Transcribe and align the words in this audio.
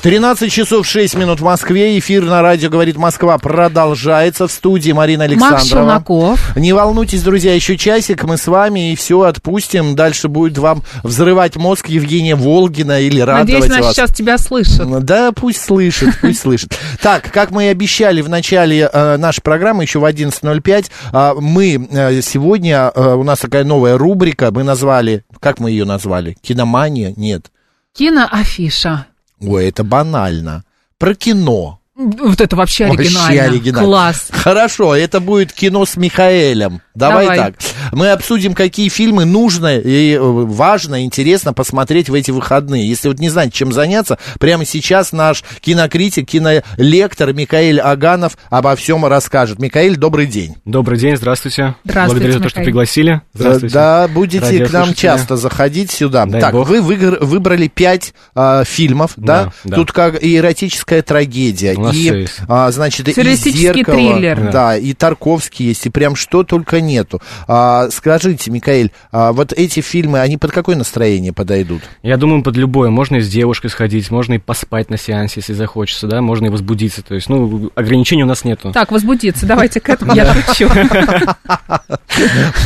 13 0.00 0.52
часов 0.52 0.86
6 0.86 1.16
минут 1.16 1.40
в 1.40 1.44
Москве. 1.44 1.98
Эфир 1.98 2.22
на 2.22 2.40
радио 2.40 2.70
«Говорит 2.70 2.96
Москва» 2.96 3.36
продолжается. 3.36 4.46
В 4.46 4.52
студии 4.52 4.92
Марина 4.92 5.24
Александрова. 5.24 5.56
Макс 5.56 5.68
Челноков. 5.68 6.56
Не 6.56 6.72
волнуйтесь, 6.72 7.24
друзья, 7.24 7.52
еще 7.52 7.76
часик 7.76 8.22
мы 8.22 8.36
с 8.36 8.46
вами 8.46 8.92
и 8.92 8.96
все 8.96 9.22
отпустим. 9.22 9.96
Дальше 9.96 10.28
будет 10.28 10.56
вам 10.56 10.84
взрывать 11.02 11.56
мозг 11.56 11.88
Евгения 11.88 12.36
Волгина 12.36 13.00
или 13.00 13.18
радовать 13.18 13.52
Надеюсь, 13.52 13.70
она 13.72 13.82
вас. 13.82 13.96
сейчас 13.96 14.14
тебя 14.14 14.38
слышит. 14.38 14.86
Да, 15.04 15.32
пусть 15.32 15.62
слышит, 15.62 16.14
пусть 16.20 16.40
слышит. 16.42 16.78
Так, 17.02 17.32
как 17.32 17.50
мы 17.50 17.64
и 17.64 17.68
обещали 17.68 18.20
в 18.20 18.28
начале 18.28 18.88
э, 18.92 19.16
нашей 19.16 19.40
программы, 19.40 19.82
еще 19.82 19.98
в 19.98 20.04
11.05, 20.04 20.90
э, 21.12 21.34
мы 21.40 21.88
э, 21.90 22.22
сегодня, 22.22 22.92
э, 22.94 23.14
у 23.14 23.24
нас 23.24 23.40
такая 23.40 23.64
новая 23.64 23.98
рубрика, 23.98 24.50
мы 24.52 24.62
назвали, 24.62 25.24
как 25.40 25.58
мы 25.58 25.70
ее 25.70 25.84
назвали? 25.84 26.36
Киномания? 26.40 27.14
Нет. 27.16 27.50
Киноафиша. 27.94 29.06
Ой, 29.40 29.68
это 29.68 29.84
банально. 29.84 30.64
Про 30.98 31.14
кино. 31.14 31.80
Вот 31.94 32.40
это 32.40 32.54
вообще 32.54 32.84
оригинально. 32.84 33.20
Вообще 33.20 33.40
оригинально. 33.40 33.88
Класс. 33.88 34.28
Хорошо, 34.30 34.94
это 34.94 35.20
будет 35.20 35.52
кино 35.52 35.84
с 35.84 35.96
Михаэлем. 35.96 36.80
Давай, 36.98 37.26
Давай. 37.26 37.38
так. 37.38 37.54
Мы 37.92 38.10
обсудим, 38.10 38.54
какие 38.54 38.88
фильмы 38.88 39.24
нужно 39.24 39.78
и 39.78 40.14
э, 40.14 40.18
важно, 40.20 41.04
интересно 41.04 41.52
посмотреть 41.52 42.08
в 42.08 42.14
эти 42.14 42.32
выходные. 42.32 42.88
Если 42.88 43.06
вот 43.08 43.20
не 43.20 43.28
знаете, 43.28 43.52
чем 43.52 43.72
заняться, 43.72 44.18
прямо 44.40 44.64
сейчас 44.64 45.12
наш 45.12 45.44
кинокритик, 45.60 46.26
кинолектор 46.26 47.32
Михаил 47.32 47.80
Аганов 47.82 48.36
обо 48.50 48.74
всем 48.74 49.06
расскажет. 49.06 49.60
Михаил, 49.60 49.96
добрый 49.96 50.26
день. 50.26 50.56
Добрый 50.64 50.98
день, 50.98 51.16
здравствуйте. 51.16 51.76
Здравствуйте, 51.84 52.26
Благодарю 52.26 52.32
за 52.32 52.40
то, 52.40 52.48
что 52.48 52.60
пригласили. 52.62 53.22
Здравствуйте. 53.32 53.74
Да, 53.74 54.08
будете 54.08 54.64
к 54.66 54.72
нам 54.72 54.92
часто 54.94 55.36
заходить 55.36 55.92
сюда. 55.92 56.26
Дай 56.26 56.40
так, 56.40 56.52
бог. 56.52 56.68
вы 56.68 56.78
выгр- 56.78 57.24
выбрали 57.24 57.68
пять 57.68 58.12
а, 58.34 58.64
фильмов, 58.64 59.12
да? 59.16 59.44
Да, 59.44 59.52
да. 59.64 59.76
Тут 59.76 59.92
как 59.92 60.20
и 60.20 60.36
эротическая 60.36 61.02
трагедия, 61.02 61.74
и, 61.92 62.26
а, 62.48 62.70
значит, 62.72 63.08
и 63.08 63.12
зеркало, 63.12 63.96
триллер. 63.96 64.50
да, 64.50 64.76
и 64.76 64.92
Тарковский 64.94 65.66
есть, 65.66 65.86
и 65.86 65.90
прям 65.90 66.16
что 66.16 66.42
только 66.42 66.80
нету. 66.88 67.20
А, 67.46 67.88
скажите, 67.90 68.50
Микаэль, 68.50 68.90
а, 69.12 69.32
вот 69.32 69.52
эти 69.52 69.80
фильмы, 69.80 70.20
они 70.20 70.38
под 70.38 70.52
какое 70.52 70.76
настроение 70.76 71.32
подойдут? 71.32 71.82
Я 72.02 72.16
думаю, 72.16 72.42
под 72.42 72.56
любое. 72.56 72.90
Можно 72.90 73.16
и 73.16 73.20
с 73.20 73.28
девушкой 73.28 73.68
сходить, 73.68 74.10
можно 74.10 74.34
и 74.34 74.38
поспать 74.38 74.90
на 74.90 74.96
сеансе, 74.96 75.34
если 75.36 75.52
захочется, 75.52 76.06
да, 76.06 76.22
можно 76.22 76.46
и 76.46 76.48
возбудиться. 76.48 77.02
То 77.02 77.14
есть, 77.14 77.28
ну, 77.28 77.70
ограничений 77.74 78.24
у 78.24 78.26
нас 78.26 78.44
нету. 78.44 78.72
Так, 78.72 78.90
возбудиться. 78.90 79.46
Давайте 79.46 79.80
к 79.80 79.88
этому. 79.88 80.14
Я 80.14 80.32
шучу. 80.34 80.68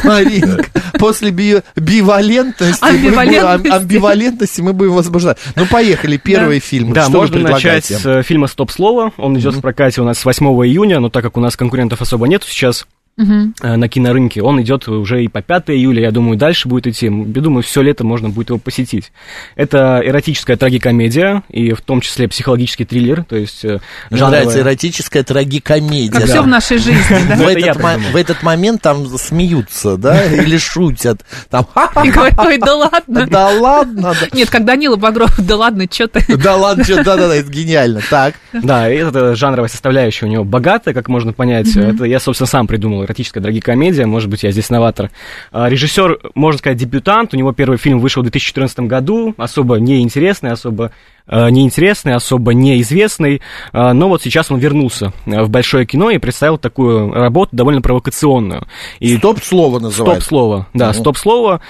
Маринка, 0.05 0.65
после 0.99 1.31
би- 1.31 1.63
бивалентности, 1.77 2.85
мы 2.85 2.93
будем- 2.93 3.19
Амбивалентности. 3.19 3.69
ам- 3.69 3.75
амбивалентности 3.83 4.61
мы 4.61 4.73
будем 4.73 4.93
возбуждать. 4.93 5.39
Ну, 5.57 5.67
поехали, 5.67 6.17
первый 6.17 6.61
фильм. 6.61 6.93
Да, 6.93 7.09
можно 7.09 7.41
начать 7.41 7.87
с 7.87 8.07
э, 8.07 8.23
фильма 8.23 8.47
«Стоп-слово». 8.47 9.13
Он 9.17 9.37
идет 9.39 9.55
в 9.55 9.61
прокате 9.61 10.01
у 10.01 10.05
нас 10.05 10.19
с 10.19 10.25
8 10.25 10.47
июня, 10.67 11.01
но 11.01 11.09
так 11.11 11.23
как 11.23 11.37
у 11.37 11.41
нас 11.41 11.57
конкурентов 11.57 12.01
особо 12.01 12.27
нету 12.29 12.47
сейчас 12.49 12.87
Э, 13.19 13.77
на 13.77 13.89
кинорынке, 13.89 14.43
он 14.43 14.61
идет 14.63 14.89
уже 14.89 15.23
и 15.23 15.29
по 15.29 15.43
5 15.43 15.71
июля, 15.71 16.03
я 16.05 16.11
думаю, 16.11 16.37
дальше 16.39 16.67
будет 16.69 16.87
идти. 16.87 17.07
Я 17.07 17.41
думаю, 17.43 17.63
все 17.63 17.83
лето 17.83 18.05
можно 18.05 18.31
будет 18.31 18.49
его 18.49 18.59
посетить. 18.59 19.13
Это 19.55 20.01
эротическая 20.05 20.57
трагикомедия, 20.57 21.43
и 21.51 21.73
в 21.73 21.83
том 21.83 22.01
числе 22.01 22.27
психологический 22.27 22.85
триллер, 22.87 23.25
то 23.25 23.37
есть 23.37 23.65
э, 23.65 23.81
Мне 24.11 24.19
жанровая- 24.19 24.31
нравится 24.31 24.61
эротическая 24.61 25.23
трагикомедия. 25.25 26.11
Как 26.13 26.21
да. 26.23 26.27
все 26.27 26.43
в 26.43 26.47
нашей 26.47 26.79
жизни, 26.79 27.19
да? 27.29 27.37
В 27.37 27.39
Ну, 27.43 27.49
этот, 27.49 27.83
мо- 27.83 27.99
в 28.13 28.17
этот 28.17 28.43
момент 28.43 28.81
там 28.83 29.07
смеются, 29.19 29.97
да, 29.99 30.25
или 30.33 30.57
шутят. 30.57 31.21
Там, 31.51 31.67
И 32.05 32.11
говорит, 32.11 32.39
ой, 32.39 32.59
да 32.59 32.75
ладно. 32.75 33.27
да 33.27 33.49
ладно, 33.51 34.15
да. 34.19 34.27
Нет, 34.37 34.49
как 34.51 34.65
Данила 34.65 34.97
Багров, 34.97 35.39
да 35.39 35.57
ладно, 35.57 35.85
что 35.91 36.09
ты. 36.09 36.25
Да 36.39 36.57
ладно, 36.57 36.85
чё, 36.85 36.97
да-да-да, 37.05 37.35
это 37.37 37.51
гениально. 37.51 38.01
Так, 38.09 38.35
Да, 38.53 38.91
и 38.91 38.97
эта 38.97 39.35
жанровая 39.37 39.69
составляющая 39.69 40.27
у 40.27 40.29
него 40.29 40.45
богатая, 40.45 40.95
как 40.95 41.09
можно 41.09 41.33
понять. 41.33 41.77
Это 41.77 42.05
я, 42.05 42.19
собственно, 42.19 42.47
сам 42.49 42.67
придумал. 42.67 43.02
Эротическая 43.05 43.43
трагикомедия, 43.43 44.07
может 44.07 44.29
быть, 44.29 44.43
я 44.43 44.51
здесь 44.53 44.71
новатор. 44.71 45.11
А, 45.51 45.69
Режиссер, 45.69 46.19
можно 46.35 46.59
сказать, 46.59 46.79
дебютант. 46.79 47.35
У 47.35 47.37
него 47.37 47.53
первый 47.53 47.79
фильм 47.79 48.01
вышел 48.01 48.23
в 48.23 48.25
2014 48.25 48.81
году. 48.81 49.35
Особо 49.37 49.77
неинтересный, 49.77 50.51
особо 50.51 50.93
э, 51.27 51.51
неинтересный, 51.51 52.15
особо 52.15 52.53
неизвестный. 52.55 53.43
А, 53.73 53.93
Но 53.93 54.09
вот 54.09 54.23
сейчас 54.23 54.51
он 54.51 54.59
вернулся 54.59 55.13
в 55.27 55.49
большое 55.51 55.87
кино 55.87 56.11
и 56.11 56.19
представил 56.19 56.59
такую 56.59 57.13
работу 57.13 57.55
довольно 57.55 57.83
провокационную. 57.83 58.67
И 59.01 59.17
стоп-слово 59.17 59.79
называют. 59.79 60.23
Стоп-слово, 60.23 60.67
да, 60.75 60.89
Ну. 60.89 60.93
стоп-слово. 60.95 61.61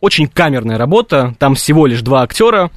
Очень 0.00 0.26
камерная 0.28 0.78
работа, 0.78 1.34
там 1.38 1.54
всего 1.54 1.86
лишь 1.86 2.02
два 2.02 2.22
актера 2.22 2.70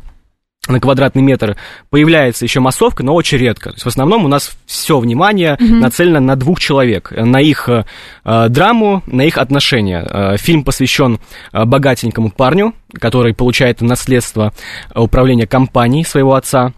на 0.68 0.80
квадратный 0.80 1.22
метр. 1.22 1.58
Появляется 1.90 2.46
еще 2.46 2.60
массовка, 2.60 3.04
но 3.04 3.14
очень 3.14 3.38
редко. 3.38 3.70
То 3.70 3.76
есть 3.76 3.86
в 3.86 3.88
основном 3.88 4.26
у 4.26 4.28
нас 4.28 4.52
все 4.66 5.00
внимание 5.00 5.58
нацелено 5.60 6.20
на 6.20 6.36
двух 6.36 6.60
человек, 6.60 7.12
на 7.12 7.40
их 7.40 7.70
э, 7.70 7.86
э, 8.24 8.50
драму, 8.50 9.04
на 9.06 9.22
их 9.22 9.38
отношения. 9.38 10.06
Э, 10.08 10.38
фильм 10.38 10.64
посвящен 10.64 11.20
э, 11.54 11.66
богатенькому 11.66 12.32
парню, 12.32 12.74
который 13.00 13.34
получает 13.34 13.82
наследство 13.82 14.54
управления 14.94 15.48
компанией 15.48 16.04
своего 16.04 16.36
отца 16.36 16.74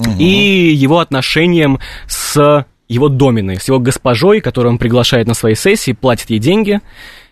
Мгм. 0.00 0.18
и 0.18 0.72
его 0.72 1.00
отношениям 1.00 1.78
с 2.06 2.66
его 2.88 3.08
доминой, 3.08 3.60
с 3.60 3.68
его 3.68 3.78
госпожой, 3.78 4.40
которую 4.40 4.72
он 4.72 4.78
приглашает 4.78 5.26
на 5.26 5.34
свои 5.34 5.54
сессии, 5.54 5.92
платит 5.92 6.30
ей 6.30 6.38
деньги, 6.38 6.80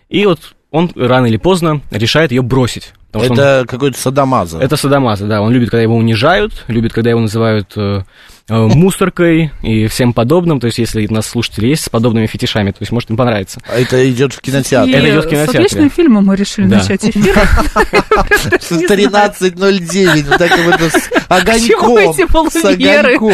и 0.07 0.25
вот 0.25 0.55
он 0.71 0.91
рано 0.95 1.25
или 1.25 1.37
поздно 1.37 1.81
решает 1.91 2.31
ее 2.31 2.41
бросить. 2.41 2.93
Что 3.11 3.19
он- 3.19 3.39
Это 3.39 3.65
какой-то 3.67 3.99
садомаза. 3.99 4.59
это 4.59 4.75
садомаза, 4.77 5.25
да, 5.27 5.41
он 5.41 5.51
любит, 5.51 5.69
когда 5.69 5.81
его 5.81 5.95
унижают, 5.95 6.65
любит, 6.67 6.93
когда 6.93 7.09
его 7.09 7.19
называют 7.19 7.71
э, 7.75 8.01
мусоркой 8.49 9.51
и 9.61 9.87
всем 9.87 10.13
подобным, 10.13 10.59
то 10.59 10.67
есть 10.67 10.79
если 10.79 11.05
у 11.07 11.13
нас 11.13 11.27
слушатели 11.27 11.67
есть 11.67 11.83
с 11.85 11.89
подобными 11.89 12.25
фетишами, 12.27 12.71
то 12.71 12.77
есть 12.81 12.91
может 12.91 13.09
им 13.09 13.17
понравится. 13.17 13.59
А 13.67 13.79
Это 13.79 14.09
идет 14.09 14.33
в 14.33 14.41
кинотеатре. 14.41 14.93
Это 14.93 15.09
идет 15.09 15.25
в 15.25 15.27
с 15.27 15.29
кинотеатре. 15.29 15.59
отличным 15.65 15.89
фильмом 15.89 16.25
мы 16.25 16.35
решили 16.35 16.67
Да. 16.67 16.77
начать 16.77 17.05
эфир. 17.05 17.35
С 18.59 18.71
13.09, 18.71 20.23
вот 20.29 20.37
так 20.37 20.51
вот 20.65 20.81
с 20.91 21.09
огоньком. 21.27 21.97
эти 21.97 22.59
С 22.59 22.65
огоньком. 22.65 23.33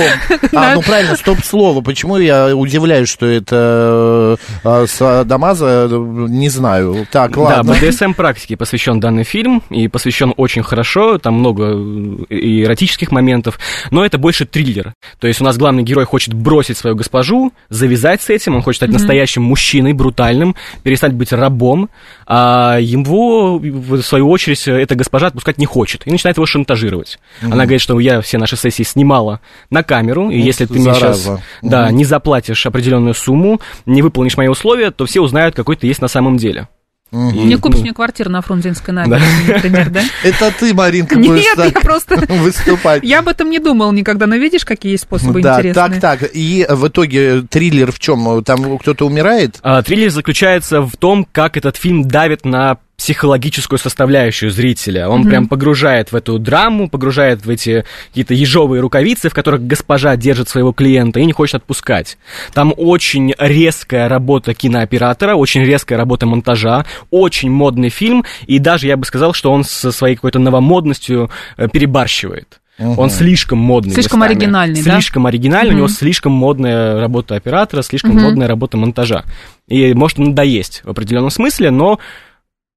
А, 0.54 0.76
ну 0.76 0.82
правильно, 0.82 1.16
стоп-слово. 1.16 1.82
Почему 1.82 2.18
я 2.18 2.56
удивляюсь, 2.56 3.10
что 3.10 3.26
это 3.26 4.38
э, 4.64 4.86
садомаза, 4.88 5.88
не 5.90 6.50
знаю. 6.50 7.08
Так, 7.12 7.38
ладно. 7.38 7.74
Да, 7.74 7.80
БДСМ-практике 7.88 8.58
посвящен 8.58 9.00
данный 9.00 9.24
фильм, 9.24 9.64
и 9.70 9.88
посвящен 9.88 10.34
очень 10.38 10.64
хорошо, 10.64 11.18
там 11.18 11.36
много 11.36 11.74
э, 11.74 12.34
и 12.34 12.64
эротических 12.64 13.12
моментов, 13.12 13.60
но 13.92 14.06
это 14.06 14.18
больше 14.18 14.46
триллер. 14.46 14.94
То 15.20 15.28
есть 15.28 15.42
у 15.42 15.44
нас 15.44 15.58
главный 15.58 15.84
герой 15.84 16.06
хочет 16.06 16.34
бросить 16.34 16.78
свою 16.78 16.96
госпожу, 16.96 17.54
завязать 17.70 18.22
с 18.22 18.30
этим, 18.30 18.56
он 18.56 18.62
хочет 18.62 18.78
стать 18.78 18.92
настоящим 18.92 19.44
мужчиной, 19.44 19.94
брутальным, 19.94 20.56
перестать 20.84 21.14
быть 21.14 21.32
рабом, 21.34 21.90
а 22.28 22.78
его, 22.80 23.58
в 23.60 24.02
свою 24.02 24.30
очередь, 24.30 24.68
эта 24.68 24.96
госпожа 24.96 25.28
отпускать 25.28 25.58
не 25.58 25.66
хочет, 25.66 26.06
и 26.06 26.12
начинает 26.12 26.38
его 26.38 26.46
шантажировать. 26.46 27.20
Она 27.42 27.64
говорит, 27.64 27.82
что 27.82 28.00
я 28.00 28.22
все 28.22 28.38
наши 28.38 28.56
сессии 28.56 28.84
снимала 28.84 29.40
на 29.70 29.84
камеру, 29.84 30.30
и 30.30 30.40
Ух 30.40 30.46
если 30.46 30.66
ты, 30.66 30.74
ты 30.74 30.80
мне 30.80 30.94
сейчас 30.94 31.20
зараза. 31.20 31.44
да, 31.62 31.92
не 31.92 32.06
заплатишь 32.06 32.66
определенную 32.66 33.14
сумму, 33.14 33.62
не 33.86 34.02
выполнишь 34.02 34.38
мои 34.38 34.48
условия, 34.48 34.92
то 34.92 35.06
все 35.06 35.22
узнают, 35.22 35.56
какой 35.56 35.76
ты 35.76 35.88
есть 35.88 36.02
на 36.02 36.08
самом 36.08 36.38
деле. 36.38 36.68
И, 37.16 37.38
Не 37.46 37.56
купишь 37.58 37.80
ну, 37.80 37.84
мне 37.84 37.94
квартиру 37.94 38.30
на 38.30 38.42
Фрунзенской 38.42 38.94
набережной, 38.94 39.56
например, 39.56 39.90
да? 39.90 40.02
Это 40.24 40.52
ты, 40.58 40.74
Маринка, 40.74 41.16
будешь 41.16 41.44
Нет, 41.44 41.58
я 41.58 41.72
так 41.72 41.82
просто... 41.82 42.16
выступать. 42.30 43.04
Я 43.04 43.20
об 43.20 43.28
этом 43.28 43.50
не 43.50 43.60
думал 43.60 43.92
никогда, 43.92 44.28
но 44.28 44.36
видишь, 44.36 44.66
какие 44.66 44.94
есть 44.94 45.04
способы 45.04 45.42
Да, 45.42 45.58
интересные. 45.58 46.00
так, 46.02 46.20
так. 46.20 46.30
И 46.34 46.66
в 46.70 46.88
итоге 46.88 47.42
триллер 47.44 47.92
в 47.92 48.00
чем? 48.00 48.44
Там 48.44 48.78
кто-то 48.80 49.06
умирает? 49.06 49.60
А, 49.62 49.82
триллер 49.82 50.10
заключается 50.10 50.82
в 50.82 50.96
том, 50.98 51.26
как 51.32 51.58
этот 51.58 51.78
фильм 51.78 52.08
давит 52.08 52.46
на 52.46 52.78
психологическую 53.06 53.78
составляющую 53.78 54.50
зрителя. 54.50 55.08
Он 55.08 55.26
прям 55.26 55.48
погружает 55.48 56.12
в 56.12 56.16
эту 56.16 56.40
драму, 56.40 56.90
погружает 56.90 57.46
в 57.46 57.50
эти 57.52 57.86
какие-то 58.08 58.34
ежовые 58.34 58.82
рукавицы, 58.82 59.30
в 59.30 59.34
которых 59.36 59.68
госпожа 59.68 60.16
держит 60.16 60.50
своего 60.50 60.74
клиента 60.74 61.20
и 61.20 61.26
не 61.26 61.32
хочет 61.32 61.58
отпускать. 61.58 62.18
Там 62.54 62.74
очень 62.76 63.36
резкая 63.38 64.10
работа 64.10 64.56
кинооператора, 64.56 65.36
очень 65.36 65.64
резкая 65.64 66.00
работа 66.00 66.26
монтажа, 66.26 66.88
очень 67.12 67.52
модный 67.52 67.90
фильм, 67.90 68.26
и 68.48 68.58
даже 68.58 68.88
я 68.88 68.98
бы 68.98 69.06
сказал, 69.06 69.34
что 69.34 69.52
он 69.52 69.64
со 69.64 69.92
своей 69.92 70.16
какой-то 70.16 70.40
новомодностью 70.40 71.30
э, 71.58 71.68
перебарщивает. 71.68 72.60
Он 72.80 73.12
слишком 73.12 73.60
модный. 73.60 73.94
Слишком 73.94 74.20
местами. 74.20 74.36
оригинальный, 74.36 74.84
да? 74.84 74.94
Слишком 74.94 75.28
оригинальный, 75.28 75.76
у 75.76 75.78
него 75.78 75.88
слишком 75.90 76.32
модная 76.32 77.00
работа 77.00 77.36
оператора, 77.36 77.84
слишком 77.84 78.16
модная 78.16 78.48
работа 78.48 78.78
монтажа. 78.78 79.26
И 79.68 79.94
может 79.94 80.18
надоесть 80.18 80.82
в 80.84 80.90
определенном 80.90 81.30
смысле, 81.30 81.70
но 81.70 82.00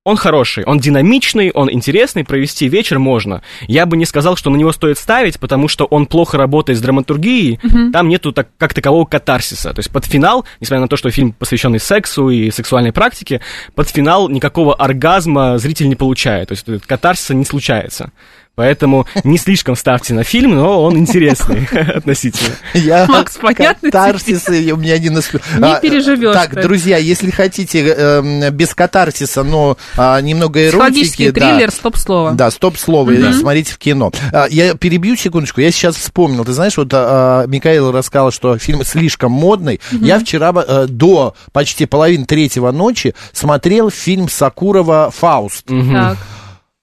он 0.08 0.16
хороший, 0.16 0.64
он 0.64 0.78
динамичный, 0.78 1.50
он 1.50 1.70
интересный, 1.70 2.24
провести 2.24 2.66
вечер 2.66 2.98
можно. 2.98 3.42
Я 3.66 3.84
бы 3.84 3.98
не 3.98 4.06
сказал, 4.06 4.36
что 4.36 4.48
на 4.48 4.56
него 4.56 4.72
стоит 4.72 4.96
ставить, 4.96 5.38
потому 5.38 5.68
что 5.68 5.84
он 5.84 6.06
плохо 6.06 6.38
работает 6.38 6.78
с 6.78 6.82
драматургией, 6.82 7.60
там 7.92 8.08
нету 8.08 8.32
так, 8.32 8.48
как 8.56 8.72
такового 8.72 9.04
катарсиса. 9.04 9.74
То 9.74 9.80
есть 9.80 9.90
под 9.90 10.06
финал, 10.06 10.46
несмотря 10.60 10.80
на 10.80 10.88
то, 10.88 10.96
что 10.96 11.10
фильм 11.10 11.32
посвященный 11.32 11.78
сексу 11.78 12.30
и 12.30 12.50
сексуальной 12.50 12.92
практике, 12.92 13.42
под 13.74 13.90
финал 13.90 14.30
никакого 14.30 14.74
оргазма 14.74 15.58
зритель 15.58 15.90
не 15.90 15.96
получает. 15.96 16.48
То 16.48 16.52
есть 16.52 16.86
катарсиса 16.86 17.34
не 17.34 17.44
случается. 17.44 18.10
Поэтому 18.58 19.06
не 19.22 19.38
слишком 19.38 19.76
ставьте 19.76 20.14
на 20.14 20.24
фильм, 20.24 20.56
но 20.56 20.82
он 20.82 20.98
интересный 20.98 21.68
относительно. 21.94 22.56
Я 22.74 23.06
Макс, 23.06 23.36
понятно 23.36 23.88
катарсисы 23.88 24.72
у 24.72 24.76
меня 24.76 24.98
не 24.98 25.10
насп... 25.10 25.34
Не 25.34 25.64
А, 25.64 25.78
переживёшь 25.78 26.34
Так, 26.34 26.50
ты. 26.56 26.62
друзья, 26.62 26.96
если 26.96 27.30
хотите 27.30 27.86
эм, 27.86 28.50
без 28.50 28.74
катарсиса, 28.74 29.44
но 29.44 29.76
а, 29.96 30.20
немного 30.20 30.66
эротики, 30.66 31.30
да, 31.30 31.52
триллер, 31.52 31.70
стоп-слово. 31.70 32.32
Да, 32.32 32.50
стоп-слово, 32.50 33.12
смотрите 33.32 33.72
в 33.74 33.78
кино. 33.78 34.10
А, 34.32 34.46
Я 34.50 34.74
перебью 34.74 35.14
секундочку, 35.14 35.60
я 35.60 35.70
сейчас 35.70 35.94
вспомнил. 35.94 36.44
Ты 36.44 36.52
знаешь, 36.52 36.76
вот 36.76 36.88
а, 36.92 37.46
Микаэла 37.46 37.92
рассказала, 37.92 38.32
что 38.32 38.58
фильм 38.58 38.84
слишком 38.84 39.30
модный. 39.30 39.80
Я 39.92 40.18
вчера 40.18 40.52
э, 40.66 40.86
до 40.88 41.36
почти 41.52 41.86
половины 41.86 42.24
третьего 42.24 42.72
ночи 42.72 43.14
смотрел 43.32 43.88
фильм 43.90 44.28
Сакурова 44.28 45.12
«Фауст». 45.16 45.66
Так. 45.66 46.18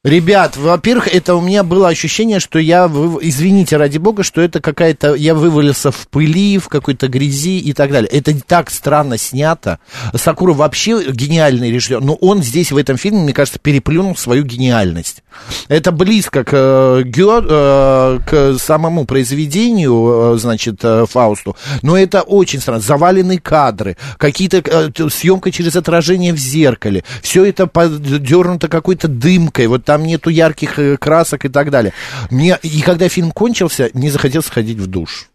Ребят, 0.06 0.56
во-первых, 0.56 1.08
это 1.08 1.34
у 1.34 1.42
меня 1.42 1.64
было 1.64 1.88
ощущение, 1.88 2.40
что 2.40 2.60
я, 2.60 2.86
извините 3.22 3.76
ради 3.78 3.98
бога, 3.98 4.22
что 4.22 4.40
это 4.40 4.62
какая-то, 4.62 5.16
я 5.16 5.34
вывалился 5.34 5.90
в 5.90 6.08
пыли, 6.10 6.60
в 6.60 6.70
какой-то 6.70 7.08
грязи 7.08 7.58
и 7.58 7.74
так 7.74 7.92
далее. 7.92 8.08
Это 8.12 8.40
так 8.46 8.70
странно 8.70 9.18
снято. 9.18 9.80
Сакуров 10.14 10.58
вообще 10.58 11.12
гениальный 11.12 11.72
режиссер, 11.72 12.02
но 12.02 12.14
он 12.14 12.44
здесь 12.44 12.72
в 12.72 12.78
этом 12.78 12.98
фильме, 12.98 13.22
мне 13.24 13.34
кажется, 13.34 13.58
переплюнул 13.58 14.16
свою 14.16 14.44
гениальность. 14.44 15.24
Это 15.70 15.92
близко 15.92 16.44
к, 16.44 16.54
э, 16.54 17.04
э, 17.04 18.20
к 18.28 18.60
самому 18.60 19.06
произведению, 19.06 20.36
э, 20.36 20.38
значит, 20.38 20.82
Фаусту, 20.82 21.58
но 21.82 21.98
это 21.98 22.22
очень 22.22 22.62
странно. 22.62 22.80
Заваленные 22.80 23.40
кадры, 23.40 23.98
какие-то 24.18 24.62
съемка 25.10 25.52
через 25.52 25.76
отражение 25.76 26.32
в 26.32 26.38
зеркале, 26.38 27.04
все 27.24 27.44
это 27.44 27.66
подернуто 27.66 28.68
какой-то 28.68 29.08
дымкой, 29.08 29.66
вот 29.66 29.84
там 29.84 29.95
нету 30.04 30.30
ярких 30.30 30.80
э, 30.80 30.98
красок 30.98 31.46
и 31.46 31.50
так 31.50 31.70
далее. 31.72 31.94
Мне, 32.30 32.58
и 32.62 32.82
когда 32.82 33.08
фильм 33.10 33.32
кончился, 33.32 33.90
не 33.94 34.10
захотелось 34.10 34.46
сходить 34.48 34.78
в 34.78 34.88
душ. 34.88 35.30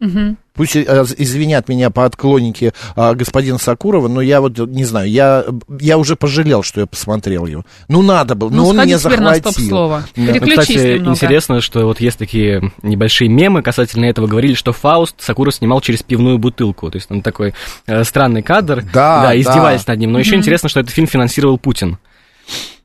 Пусть 0.53 0.75
э, 0.75 1.05
извинят 1.17 1.69
меня 1.69 1.89
по 1.91 2.03
отклоннике 2.05 2.73
а, 2.97 3.13
господина 3.13 3.57
Сакурова, 3.57 4.09
но 4.09 4.19
я 4.19 4.41
вот 4.41 4.57
не 4.59 4.83
знаю, 4.83 5.09
я, 5.09 5.45
я 5.79 5.97
уже 5.97 6.17
пожалел, 6.17 6.61
что 6.61 6.81
я 6.81 6.87
посмотрел 6.87 7.45
его. 7.45 7.63
Ну, 7.87 8.01
надо 8.01 8.35
было, 8.35 8.49
но 8.49 8.57
Ну, 8.57 8.67
он 8.67 8.75
сходи 8.75 8.87
меня 8.87 8.97
на 8.97 8.99
захватил. 8.99 9.51
стоп-слово. 9.51 10.03
Да. 10.17 10.33
Ну, 10.33 10.39
кстати, 10.41 10.73
немного. 10.95 11.11
интересно, 11.11 11.61
что 11.61 11.85
вот 11.85 12.01
есть 12.01 12.17
такие 12.17 12.69
небольшие 12.83 13.29
мемы 13.29 13.61
касательно 13.63 14.05
этого. 14.05 14.27
Говорили, 14.27 14.53
что 14.53 14.73
Фауст 14.73 15.15
Сакура 15.21 15.51
снимал 15.51 15.79
через 15.79 16.03
пивную 16.03 16.37
бутылку. 16.37 16.91
То 16.91 16.97
есть 16.97 17.07
там 17.07 17.21
такой 17.21 17.53
э, 17.87 18.03
странный 18.03 18.43
кадр. 18.43 18.83
Да, 18.93 19.23
да. 19.23 19.39
издевались 19.39 19.87
над 19.87 19.99
ним. 19.99 20.11
Но 20.11 20.19
еще 20.19 20.35
интересно, 20.35 20.67
что 20.67 20.81
этот 20.81 20.91
фильм 20.93 21.07
финансировал 21.07 21.57
Путин. 21.59 21.97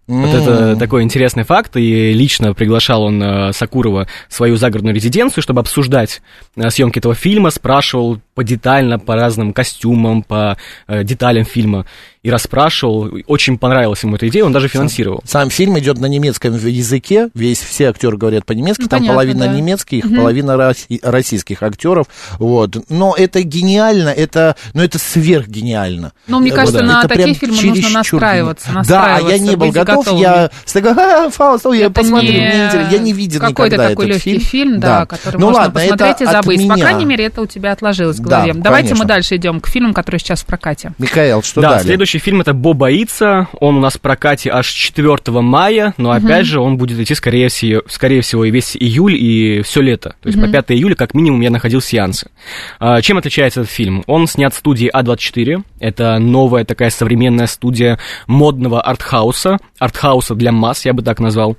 Вот 0.07 0.29
это 0.29 0.77
такой 0.77 1.03
интересный 1.03 1.43
факт, 1.43 1.77
и 1.77 2.13
лично 2.13 2.55
приглашал 2.55 3.03
он 3.03 3.21
э, 3.21 3.53
Сакурова 3.53 4.07
в 4.29 4.35
свою 4.35 4.57
загородную 4.57 4.95
резиденцию, 4.95 5.43
чтобы 5.43 5.61
обсуждать 5.61 6.23
э, 6.55 6.71
съемки 6.71 7.01
этого 7.01 7.17
фильма, 7.17 7.51
спрашивал 7.51 8.21
подетально 8.37 8.99
по 8.99 9.17
разным 9.17 9.53
костюмам, 9.55 10.23
по 10.23 10.57
э, 10.87 11.03
деталям 11.03 11.45
фильма, 11.47 11.87
и 12.23 12.31
расспрашивал. 12.31 13.09
Очень 13.29 13.57
понравилась 13.57 14.03
ему 14.03 14.17
эта 14.17 14.29
идея, 14.29 14.45
он 14.45 14.53
даже 14.53 14.69
финансировал. 14.69 15.23
Сам 15.25 15.49
фильм 15.49 15.79
идет 15.79 15.99
на 15.99 16.07
немецком 16.07 16.55
языке, 16.55 17.31
весь 17.35 17.61
все 17.61 17.89
актеры 17.89 18.17
говорят 18.17 18.45
по-немецки, 18.45 18.83
Ну, 18.83 18.89
там 18.89 18.99
понятно, 19.01 19.15
половина 19.15 19.47
да. 19.47 19.53
немецких, 19.53 20.05
половина 20.15 20.51
роси- 20.53 21.01
российских 21.03 21.63
актеров, 21.63 22.07
вот. 22.39 22.77
Но 22.91 23.15
это 23.17 23.43
гениально, 23.43 24.11
это, 24.11 24.57
ну 24.75 24.83
это 24.83 24.99
сверхгениально. 24.99 26.13
Ну, 26.27 26.41
мне 26.41 26.51
Вот, 26.51 26.57
кажется, 26.57 26.81
да. 26.81 26.87
на 26.87 26.99
Это 27.01 27.09
такие 27.09 27.35
прям 27.37 27.55
фильмы 27.55 27.77
нужно 27.77 27.91
настраиваться, 27.91 28.69
гениально. 28.69 28.89
Да, 28.89 29.05
а 29.05 29.07
я 29.07 29.13
настраиваться, 29.15 29.45
не 29.51 29.57
был 29.57 29.71
готов, 29.73 30.05
готовым. 30.05 30.21
я 30.21 30.51
такой, 30.73 30.93
а, 30.93 31.31
Фауст, 31.31 31.67
я 31.75 31.91
посмотрю, 31.91 32.33
не 32.33 32.39
мне 32.39 32.67
интересно. 32.67 32.89
я 32.91 32.99
не 32.99 33.13
видел 33.13 33.41
какой-то 33.41 33.77
никогда 33.77 33.89
такой 33.89 34.11
этот 34.11 34.27
легкий 34.27 34.39
фильм, 34.41 34.81
да, 34.81 35.07
который 35.07 35.39
ну, 35.39 35.47
можно 35.47 35.63
ладно, 35.63 35.81
посмотреть 35.81 36.17
это 36.17 36.25
и 36.25 36.27
забыть. 36.27 36.69
По 36.69 36.75
крайней 36.75 37.05
мере, 37.05 37.25
это 37.27 37.41
у 37.41 37.47
тебя 37.47 37.73
отложилось 37.73 38.19
в 38.27 38.31
Да. 38.31 38.61
Давайте 38.61 38.89
конечно. 38.89 39.05
мы 39.05 39.09
дальше 39.09 39.37
идем 39.37 39.61
к 39.61 39.69
фильмам, 39.69 39.95
которые 39.95 40.19
сейчас 40.19 40.43
в 40.43 40.47
прокате. 40.47 40.93
Михаил, 40.99 41.43
что 41.43 41.61
да, 41.61 41.71
далее? 41.71 41.85
следующий 41.85 42.19
фильм 42.19 42.41
это 42.41 42.55
«Бо 42.55 42.73
боится». 42.73 43.49
Он 43.61 43.77
у 43.77 43.81
нас 43.81 43.95
в 43.95 44.01
прокате 44.01 44.51
аж 44.51 44.69
4 44.69 45.17
мая, 45.41 45.95
но 45.97 46.11
опять 46.11 46.47
же 46.47 46.61
он 46.61 46.77
будет 46.77 46.99
идти, 46.99 47.15
скорее 47.15 47.49
всего, 47.49 47.83
скорее 47.89 48.21
всего 48.21 48.45
и 48.45 48.51
весь 48.51 48.77
июль, 48.77 49.15
и 49.15 49.63
все 49.63 49.81
лето. 49.81 50.17
То 50.23 50.29
есть 50.29 50.41
по 50.41 50.49
5 50.49 50.73
июля 50.73 50.95
как 50.95 51.15
минимум 51.15 51.41
я 51.41 51.51
находил 51.51 51.81
сеансы. 51.81 52.31
А, 52.79 53.01
чем 53.03 53.19
отличается 53.19 53.61
этот 53.61 53.73
фильм? 53.73 54.03
Он 54.07 54.27
снят 54.27 54.53
в 54.53 54.57
студии 54.57 54.91
А24. 54.95 55.63
Это 55.81 56.19
новая 56.19 56.65
такая 56.65 56.91
современная 56.91 57.47
студия 57.47 57.99
модного 58.27 58.81
артхауса. 58.81 59.59
Артхауса 59.79 60.35
для 60.35 60.53
масс, 60.53 60.85
я 60.85 60.93
бы 60.93 61.03
так 61.03 61.21
назвал. 61.21 61.57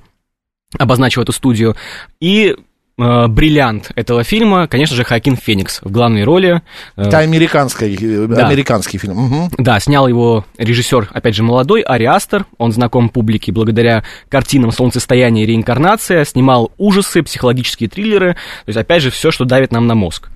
Обозначил 0.78 1.22
эту 1.22 1.32
студию. 1.32 1.76
И 2.20 2.54
бриллиант 2.98 3.92
этого 3.94 4.24
фильма, 4.24 4.66
конечно 4.66 4.96
же, 4.96 5.04
Хакин 5.04 5.36
Феникс 5.36 5.80
в 5.82 5.90
главной 5.90 6.24
роли. 6.24 6.62
Э, 6.96 7.04
Это 7.04 7.18
американский, 7.18 7.96
э, 8.00 8.26
Да. 8.26 8.46
американский 8.48 8.98
фильм. 8.98 9.14
Мгм. 9.16 9.50
да, 9.56 9.78
снял 9.80 10.08
его 10.08 10.44
режиссер, 10.58 11.08
опять 11.12 11.34
же, 11.34 11.42
молодой, 11.42 11.82
Ари 11.82 12.04
Астер. 12.04 12.44
Он 12.58 12.72
знаком 12.72 13.08
публике 13.08 13.52
благодаря 13.52 14.02
картинам 14.28 14.72
«Солнцестояние» 14.72 15.44
и 15.44 15.46
«Реинкарнация». 15.46 16.24
Снимал 16.24 16.72
ужасы, 16.76 17.22
психологические 17.22 17.88
триллеры. 17.88 18.34
То 18.34 18.68
есть, 18.68 18.78
опять 18.78 19.02
же, 19.02 19.10
все, 19.10 19.30
что 19.30 19.44
давит 19.44 19.72
нам 19.72 19.86
на 19.86 19.94
мозг. 19.94 20.28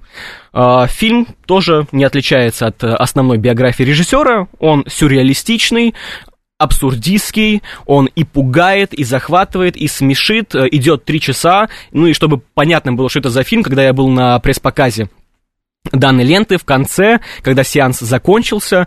Фильм 0.89 1.27
тоже 1.47 1.87
не 1.91 2.05
отличается 2.05 2.67
от 2.67 2.85
э, 2.85 2.89
основной 2.95 3.39
биографии 3.39 3.83
режиссера. 3.85 4.47
Он 4.59 4.85
сюрреалистичный, 4.87 5.95
абсурдистский, 6.63 7.63
он 7.87 8.07
и 8.07 8.25
пугает, 8.25 8.95
и 8.95 9.05
захватывает, 9.05 9.77
и 9.77 9.89
смешит, 9.89 10.55
э, 10.55 10.69
идет 10.71 11.05
три 11.05 11.21
часа. 11.21 11.69
Ну 11.93 12.07
и 12.07 12.13
чтобы 12.13 12.39
понятно 12.39 12.93
было, 12.93 13.11
что 13.11 13.19
это 13.19 13.31
за 13.31 13.43
фильм, 13.43 13.63
когда 13.63 13.83
я 13.83 13.93
был 13.93 14.09
на 14.09 14.39
пресс-показе 14.39 15.11
данной 15.91 16.23
ленты 16.23 16.59
в 16.59 16.65
конце, 16.65 17.19
когда 17.43 17.65
сеанс 17.65 17.99
закончился, 17.99 18.87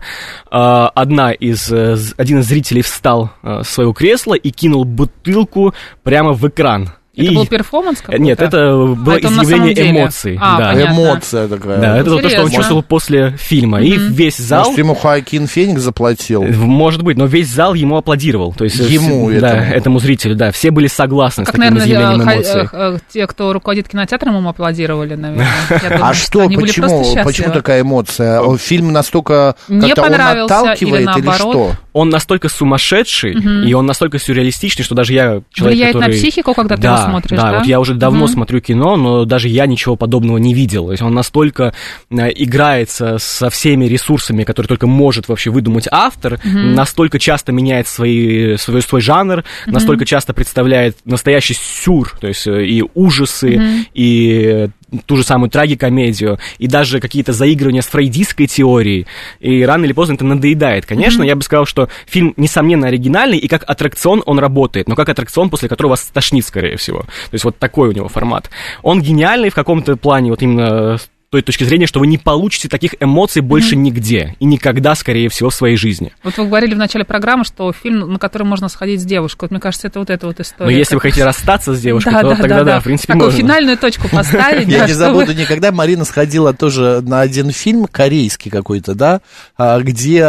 одна 0.50 1.32
из, 1.32 1.70
э, 1.70 1.96
один 2.16 2.38
из 2.38 2.46
зрителей 2.46 2.82
встал 2.82 3.32
с 3.42 3.68
своего 3.68 3.92
кресла 3.92 4.34
и 4.34 4.50
кинул 4.50 4.84
бутылку 4.84 5.74
прямо 6.02 6.32
в 6.32 6.48
экран. 6.48 6.90
Это 7.16 7.30
И- 7.30 7.34
был 7.34 7.46
перформанс 7.46 8.00
какой-то? 8.02 8.22
Нет, 8.22 8.40
это 8.42 8.58
было 8.76 9.14
А 9.14 9.18
это 9.18 9.28
он 9.28 9.36
на 9.36 9.44
самом 9.44 9.70
изъявление 9.70 9.90
эмоций. 10.02 10.38
А, 10.38 10.58
да. 10.58 10.72
понятно. 10.72 10.92
Эмоция 10.92 11.48
такая. 11.48 11.78
Да, 11.80 11.96
это 11.96 12.04
то, 12.04 12.10
что 12.10 12.16
он 12.18 12.24
Интересно. 12.26 12.50
чувствовал 12.56 12.82
после 12.82 13.30
фильма. 13.38 13.80
И 13.80 13.96
весь 13.96 14.36
зал... 14.36 14.64
Может, 14.66 14.78
ему 14.78 14.94
Хоакин 14.94 15.46
Феникс 15.46 15.80
заплатил? 15.80 16.42
э, 16.42 16.52
Может 16.52 17.02
быть, 17.02 17.16
но 17.16 17.24
весь 17.24 17.48
зал 17.48 17.72
ему 17.72 17.96
аплодировал. 17.96 18.52
То 18.52 18.64
есть, 18.64 18.78
э, 18.80 18.84
Ему, 18.84 19.30
да, 19.30 19.56
этому. 19.56 19.74
этому 19.76 19.98
зрителю, 19.98 20.34
да. 20.34 20.52
Все 20.52 20.70
были 20.70 20.88
согласны 20.88 21.44
Как, 21.46 21.54
с 21.54 21.58
таким 21.58 21.74
наверное, 21.74 21.86
изъявлением 21.86 22.22
эмоций. 22.22 22.60
э, 22.60 22.66
э, 22.72 22.98
те, 23.10 23.26
кто 23.26 23.52
руководит 23.54 23.88
кинотеатром, 23.88 24.36
ему 24.36 24.50
аплодировали, 24.50 25.14
наверное. 25.14 25.46
А 26.02 26.12
что, 26.12 26.48
почему, 26.50 27.02
почему 27.24 27.50
такая 27.50 27.80
эмоция? 27.80 28.42
Фильм 28.58 28.92
настолько 28.92 29.56
Не 29.68 29.80
как-то 29.88 30.02
он 30.02 30.08
понравился 30.10 30.44
отталкивает 30.60 31.00
или 31.00 31.06
наоборот? 31.06 31.38
что? 31.38 31.72
Он 31.96 32.10
настолько 32.10 32.50
сумасшедший, 32.50 33.32
и 33.66 33.72
он 33.72 33.86
настолько 33.86 34.18
сюрреалистичный, 34.18 34.84
что 34.84 34.94
даже 34.94 35.14
я 35.14 35.40
человек, 35.50 35.76
Влияет 35.76 35.94
на 35.94 36.00
который... 36.02 36.18
психику, 36.18 36.52
когда 36.52 36.76
ты 36.76 36.82
да, 36.82 36.98
его 36.98 37.08
смотришь, 37.08 37.38
да? 37.38 37.50
да? 37.50 37.58
вот 37.58 37.66
я 37.66 37.80
уже 37.80 37.94
давно 37.94 38.26
смотрю 38.26 38.60
кино, 38.60 38.96
но 38.96 39.24
даже 39.24 39.48
я 39.48 39.66
ничего 39.66 39.96
подобного 39.96 40.36
не 40.36 40.52
видел. 40.52 40.86
То 40.86 40.92
есть 40.92 41.02
он 41.02 41.14
настолько 41.14 41.72
э, 42.10 42.30
играется 42.34 43.16
со 43.18 43.48
всеми 43.48 43.86
ресурсами, 43.86 44.44
которые 44.44 44.68
только 44.68 44.86
может 44.86 45.28
вообще 45.28 45.50
выдумать 45.50 45.88
автор, 45.90 46.38
настолько 46.44 47.18
часто 47.18 47.52
меняет 47.52 47.88
свои, 47.88 48.56
свой, 48.56 48.82
свой 48.82 49.00
жанр, 49.00 49.44
настолько 49.66 50.04
часто 50.04 50.34
представляет 50.34 50.98
настоящий 51.06 51.54
сюр, 51.54 52.12
то 52.20 52.28
есть 52.28 52.46
э, 52.46 52.66
и 52.66 52.84
ужасы, 52.94 53.86
и 53.94 54.68
ту 55.06 55.16
же 55.16 55.24
самую 55.24 55.50
трагикомедию, 55.50 56.38
и 56.58 56.66
даже 56.66 57.00
какие-то 57.00 57.32
заигрывания 57.32 57.82
с 57.82 57.86
фрейдистской 57.86 58.46
теорией, 58.46 59.06
и 59.40 59.62
рано 59.62 59.84
или 59.84 59.92
поздно 59.92 60.14
это 60.14 60.24
надоедает. 60.24 60.86
Конечно, 60.86 61.22
я 61.22 61.34
бы 61.34 61.42
сказал, 61.42 61.66
что 61.66 61.88
фильм, 62.06 62.34
несомненно, 62.36 62.86
оригинальный, 62.88 63.38
и 63.38 63.48
как 63.48 63.64
аттракцион 63.68 64.22
он 64.26 64.38
работает, 64.38 64.88
но 64.88 64.94
как 64.94 65.08
аттракцион, 65.08 65.50
после 65.50 65.68
которого 65.68 65.90
вас 65.90 66.02
стошнит, 66.02 66.46
скорее 66.46 66.76
всего. 66.76 67.00
То 67.00 67.32
есть 67.32 67.44
вот 67.44 67.58
такой 67.58 67.88
у 67.88 67.92
него 67.92 68.08
формат. 68.08 68.50
Он 68.82 69.00
гениальный 69.00 69.50
в 69.50 69.54
каком-то 69.54 69.96
плане, 69.96 70.30
вот 70.30 70.42
именно 70.42 70.98
с 70.98 71.08
той 71.30 71.42
точки 71.42 71.64
зрения, 71.64 71.86
что 71.86 72.00
вы 72.00 72.06
не 72.06 72.18
получите 72.18 72.68
таких 72.68 72.94
эмоций 73.00 73.42
больше 73.42 73.74
нигде 73.76 74.36
и 74.38 74.44
никогда, 74.44 74.94
скорее 74.94 75.28
всего, 75.28 75.50
в 75.50 75.54
своей 75.54 75.76
жизни. 75.76 76.12
Вот 76.22 76.36
вы 76.38 76.46
говорили 76.46 76.74
в 76.74 76.78
начале 76.78 77.04
программы, 77.04 77.44
что 77.44 77.72
фильм, 77.72 78.12
на 78.12 78.18
который 78.18 78.44
можно 78.44 78.68
сходить 78.68 79.00
с 79.00 79.04
девушкой. 79.04 79.44
Вот 79.46 79.50
мне 79.50 79.60
кажется, 79.60 79.88
это 79.88 79.98
вот 79.98 80.08
эта 80.10 80.26
вот 80.26 80.38
история. 80.40 80.70
Но 80.70 80.76
если 80.76 80.94
вы 80.94 81.00
как- 81.00 81.10
хотите 81.10 81.24
расстаться 81.24 81.74
с 81.74 81.80
девушкой, 81.80 82.12
Да, 82.12 82.20
то 82.22 82.28
да, 82.30 82.36
тогда 82.36 82.48
да, 82.58 82.64
да, 82.64 82.72
да. 82.74 82.80
в 82.80 82.84
принципе, 82.84 83.12
Такую 83.14 83.26
можно. 83.26 83.38
финальную 83.40 83.76
точку 83.78 84.08
поставить. 84.08 84.68
Я 84.68 84.86
не 84.86 84.92
забуду 84.92 85.32
никогда. 85.34 85.72
Марина 85.72 86.04
сходила 86.04 86.52
тоже 86.54 87.00
на 87.02 87.20
один 87.20 87.50
фильм, 87.50 87.86
корейский 87.90 88.50
какой-то, 88.50 88.94
да, 88.94 89.20
а, 89.58 89.80
где 89.80 90.24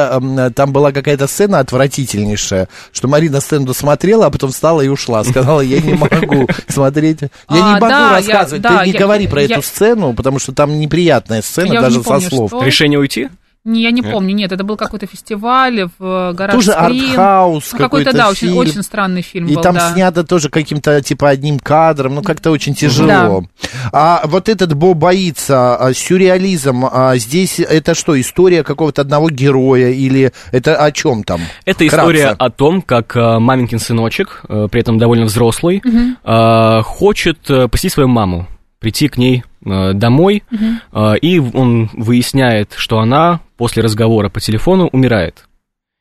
там 0.56 0.74
была 0.74 0.92
какая-то 0.92 1.28
сцена 1.28 1.60
отвратительнейшая, 1.60 2.68
что 2.92 3.08
Марина 3.08 3.40
сцену 3.42 3.66
досмотрела, 3.66 4.28
а 4.28 4.30
потом 4.30 4.52
встала 4.52 4.82
и 4.82 4.88
ушла. 4.88 5.24
Сказала, 5.24 5.62
я 5.62 5.80
не 5.82 5.94
могу 5.96 6.48
смотреть. 6.68 7.22
Я 7.22 7.30
А, 7.48 7.56
не 7.56 7.62
могу 7.74 7.88
да, 7.88 8.10
я- 8.10 8.12
рассказывать. 8.18 8.64
Ты 8.64 8.86
не 8.92 8.94
говори 8.94 9.28
про 9.28 9.42
эту 9.44 9.62
сцену, 9.62 10.14
потому 10.14 10.40
что 10.40 10.54
там 10.54 10.80
неприятная 10.88 11.42
сцена, 11.42 11.74
Я 11.74 11.82
даже 11.82 11.98
не 11.98 12.04
со 12.04 12.10
помню, 12.10 12.30
слов. 12.30 12.50
что. 12.50 12.64
Решение 12.64 13.00
уйти? 13.00 13.30
Не, 13.66 13.82
я 13.82 13.92
не 13.92 14.02
помню, 14.02 14.34
нет, 14.34 14.54
это 14.54 14.64
был 14.64 14.78
какой-то 14.78 15.08
фестиваль 15.08 15.90
в 16.00 16.32
гараж 16.34 16.56
Тоже 16.56 16.72
артхаус 16.72 17.74
Ну, 17.74 17.78
какой-то, 17.78 18.06
какой-то 18.06 18.14
да, 18.18 18.30
очень, 18.30 18.48
фильм. 18.48 18.58
очень 18.60 18.82
странный 18.82 19.22
фильм 19.22 19.48
И 19.48 19.56
был, 19.56 19.62
там 19.62 19.76
да. 19.76 19.92
снято 19.92 20.24
тоже 20.24 20.48
каким-то, 20.50 21.02
типа, 21.02 21.28
одним 21.28 21.60
кадром, 21.60 22.16
ну, 22.16 22.22
как-то 22.24 22.52
очень 22.52 22.76
тяжело. 22.76 23.44
А 23.92 24.22
вот 24.24 24.48
этот 24.48 24.74
Бо 24.74 24.94
боится, 24.94 25.76
а, 25.76 25.94
сюрреализм, 25.94 26.86
а, 26.90 27.18
здесь 27.18 27.60
это 27.60 27.94
что, 27.94 28.18
история 28.18 28.64
какого-то 28.64 29.02
одного 29.02 29.30
героя 29.30 29.90
или 29.90 30.32
это 30.54 30.78
о 30.78 30.90
чем 30.94 31.26
там? 31.26 31.42
Это 31.66 31.84
Вкратце. 31.86 31.98
история 31.98 32.28
о 32.40 32.50
том, 32.50 32.82
как 32.82 33.18
э, 33.18 33.40
маменькин 33.40 33.80
сыночек, 33.80 34.44
э, 34.48 34.70
при 34.72 34.80
этом 34.80 34.98
довольно 34.98 35.26
взрослый, 35.26 35.84
э, 35.84 36.82
хочет 36.84 37.40
э, 37.50 37.68
посетить 37.68 37.92
свою 37.92 38.08
маму, 38.08 38.48
прийти 38.80 39.10
к 39.10 39.18
ней 39.18 39.44
э, 39.57 39.57
домой, 39.94 40.44
э, 40.52 41.18
и 41.22 41.40
он 41.40 41.90
выясняет, 41.94 42.74
что 42.76 43.00
она 43.00 43.42
после 43.58 43.84
разговора 43.84 44.30
по 44.30 44.40
телефону 44.40 44.88
умирает. 44.92 45.48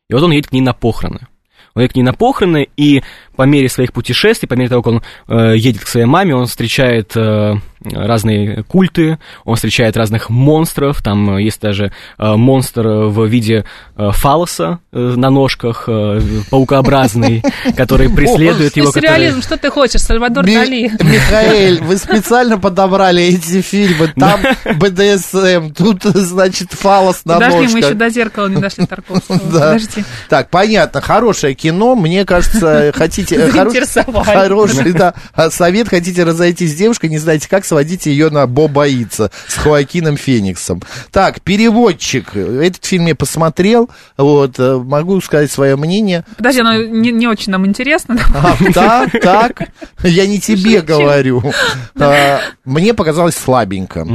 И 0.09 0.15
вот 0.15 0.23
он 0.23 0.33
едет 0.33 0.49
к 0.49 0.53
ней 0.53 0.61
на 0.61 0.73
похороны. 0.73 1.27
Он 1.75 1.83
едет 1.83 1.93
к 1.93 1.97
ней 1.97 2.03
на 2.03 2.15
похороны, 2.15 2.69
и 2.77 3.03
по 3.37 3.43
мере 3.43 3.69
своих 3.69 3.93
путешествий, 3.93 4.49
по 4.49 4.55
мере 4.55 4.69
того, 4.69 4.83
как 4.83 4.93
он 4.95 5.03
э, 5.29 5.57
едет 5.57 5.85
к 5.85 5.89
своей 5.89 6.07
маме, 6.07 6.35
он 6.35 6.47
встречает 6.47 7.13
э, 7.17 7.55
разные 7.85 8.63
культы, 8.65 9.19
он 9.45 9.57
встречает 9.57 9.97
разных 9.97 10.31
монстров, 10.31 11.03
там 11.03 11.37
э, 11.37 11.43
есть 11.43 11.61
даже 11.61 11.93
э, 12.19 12.35
монстр 12.35 12.87
в 12.87 13.27
виде 13.27 13.65
э, 13.97 14.11
фалоса 14.13 14.81
э, 14.93 14.99
на 14.99 15.31
ножках, 15.31 15.85
э, 15.87 16.21
паукообразный, 16.51 17.43
который 17.77 18.09
преследует 18.09 18.77
его. 18.77 18.91
сюрреализм, 18.91 19.43
что 19.43 19.57
ты 19.57 19.71
хочешь, 19.71 20.01
Сальвадор 20.01 20.45
Дали? 20.45 20.91
Михаэль, 21.03 21.83
вы 21.83 21.97
специально 21.99 22.59
подобрали 22.59 23.23
эти 23.23 23.61
фильмы. 23.61 24.13
Там 24.17 24.41
БДСМ, 24.65 25.71
тут, 25.77 26.03
значит, 26.05 26.73
фалос 26.73 27.23
на 27.25 27.35
Подожди, 27.35 27.57
мы 27.57 27.65
еще 27.65 27.75
ножках. 27.75 27.99
до 27.99 28.09
зеркала 28.11 28.49
не 28.49 28.61
дошли 28.61 28.87
Тарковского. 28.87 29.39
Подожди. 29.39 30.05
Так, 30.29 30.51
понятно, 30.51 31.01
хорошее 31.01 31.55
кино. 31.55 31.95
Мне 31.95 32.25
кажется, 32.25 32.93
хотите... 32.95 33.26
э, 33.35 33.49
хоро- 33.49 33.71
Заинтересовали. 33.71 34.25
Хороший, 34.25 34.93
да. 34.93 35.15
а 35.35 35.51
Совет, 35.51 35.89
хотите 35.89 36.25
разойтись 36.25 36.73
с 36.73 36.75
девушкой, 36.77 37.11
не 37.11 37.19
знаете 37.19 37.49
как, 37.49 37.65
сводите 37.65 38.11
ее 38.11 38.31
на 38.31 38.47
Бо 38.47 38.69
боится 38.69 39.31
с 39.49 39.55
Хоакином 39.55 40.17
Фениксом. 40.17 40.83
Так, 41.11 41.41
переводчик. 41.41 42.37
Этот 42.37 42.85
фильм 42.85 43.07
я 43.07 43.15
посмотрел. 43.15 43.91
Вот, 44.17 44.59
э, 44.59 44.77
могу 44.77 45.21
сказать 45.21 45.51
свое 45.51 45.77
мнение. 45.77 46.25
Подожди, 46.37 46.61
оно 46.61 46.77
не, 46.85 47.11
не 47.13 47.27
очень 47.27 47.53
нам 47.53 47.67
интересно. 47.67 48.19
А, 48.35 48.57
так, 48.73 49.11
так, 49.23 49.69
я 50.03 50.27
не 50.27 50.41
тебе 50.41 50.81
говорю. 50.83 51.43
А, 51.99 52.41
Мне 52.65 52.93
показалось 52.95 53.35
слабенько. 53.37 54.07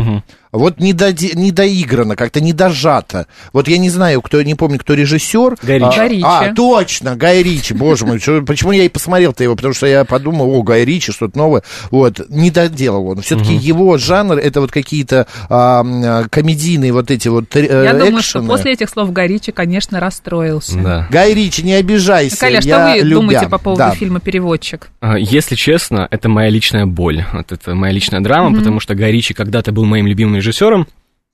Вот 0.52 0.80
не, 0.80 0.94
доди- 0.94 1.32
не 1.36 1.52
доиграно, 1.52 2.16
как-то 2.16 2.42
не 2.42 2.52
дожато. 2.54 3.28
Вот 3.54 3.68
я 3.68 3.78
не 3.78 3.90
знаю, 3.90 4.22
кто, 4.22 4.42
не 4.42 4.56
помню, 4.56 4.80
кто 4.80 4.94
режиссер. 4.94 5.58
Гай 5.64 5.78
Ричи. 5.80 5.86
А, 5.88 5.98
Гай 5.98 6.10
Ричи. 6.10 6.24
а, 6.26 6.54
точно, 6.54 7.16
Гай 7.16 7.42
Ричи, 7.44 7.74
боже 7.74 8.06
мой. 8.06 8.20
что- 8.20 8.42
почему 8.42 8.72
я 8.74 8.84
и 8.84 8.90
посмотрел-то 8.90 9.44
его? 9.44 9.56
Потому 9.56 9.74
что 9.74 9.88
я 9.88 10.04
подумал, 10.06 10.54
о, 10.54 10.62
Гай 10.64 10.84
Ричи, 10.84 11.12
что-то 11.12 11.38
новое. 11.38 11.64
Вот, 11.90 12.20
не 12.30 12.52
доделал 12.52 13.08
он. 13.08 13.22
Все-таки 13.22 13.54
его 13.54 13.98
жанр, 13.98 14.38
это 14.38 14.60
вот 14.62 14.72
какие-то 14.72 15.26
а, 15.50 16.24
комедийные 16.30 16.92
вот 16.92 17.12
эти 17.12 17.28
вот 17.28 17.56
э, 17.56 17.84
Я 17.86 17.94
думаю, 17.94 18.22
что 18.22 18.40
экшены. 18.40 18.48
после 18.48 18.74
этих 18.74 18.90
слов 18.90 19.12
Горичи, 19.14 19.52
конечно, 19.52 20.00
расстроился. 20.00 20.78
Да. 20.78 21.08
Гай 21.10 21.34
Ричи, 21.34 21.64
не 21.64 21.74
обижайся. 21.74 22.38
Коля, 22.40 22.60
что 22.62 22.70
я 22.70 22.92
вы 22.94 23.00
любя. 23.00 23.16
думаете 23.16 23.48
по 23.48 23.58
поводу 23.58 23.80
Да. 23.80 23.92
фильма 23.92 24.20
«Переводчик»? 24.20 24.90
А, 25.00 25.18
Если 25.18 25.56
честно, 25.56 26.08
это 26.12 26.28
моя 26.30 26.50
личная 26.50 26.86
боль. 26.86 27.24
Вот 27.34 27.52
это 27.52 27.74
моя 27.76 27.94
личная 27.94 28.20
драма, 28.20 28.58
потому 28.58 28.80
что 28.80 28.96
Гай 28.96 29.12
Ричи 29.12 29.34
когда-то 29.34 29.72
был 29.72 29.86
моим 29.86 30.08
любимым 30.08 30.41
режиссером. 30.42 30.88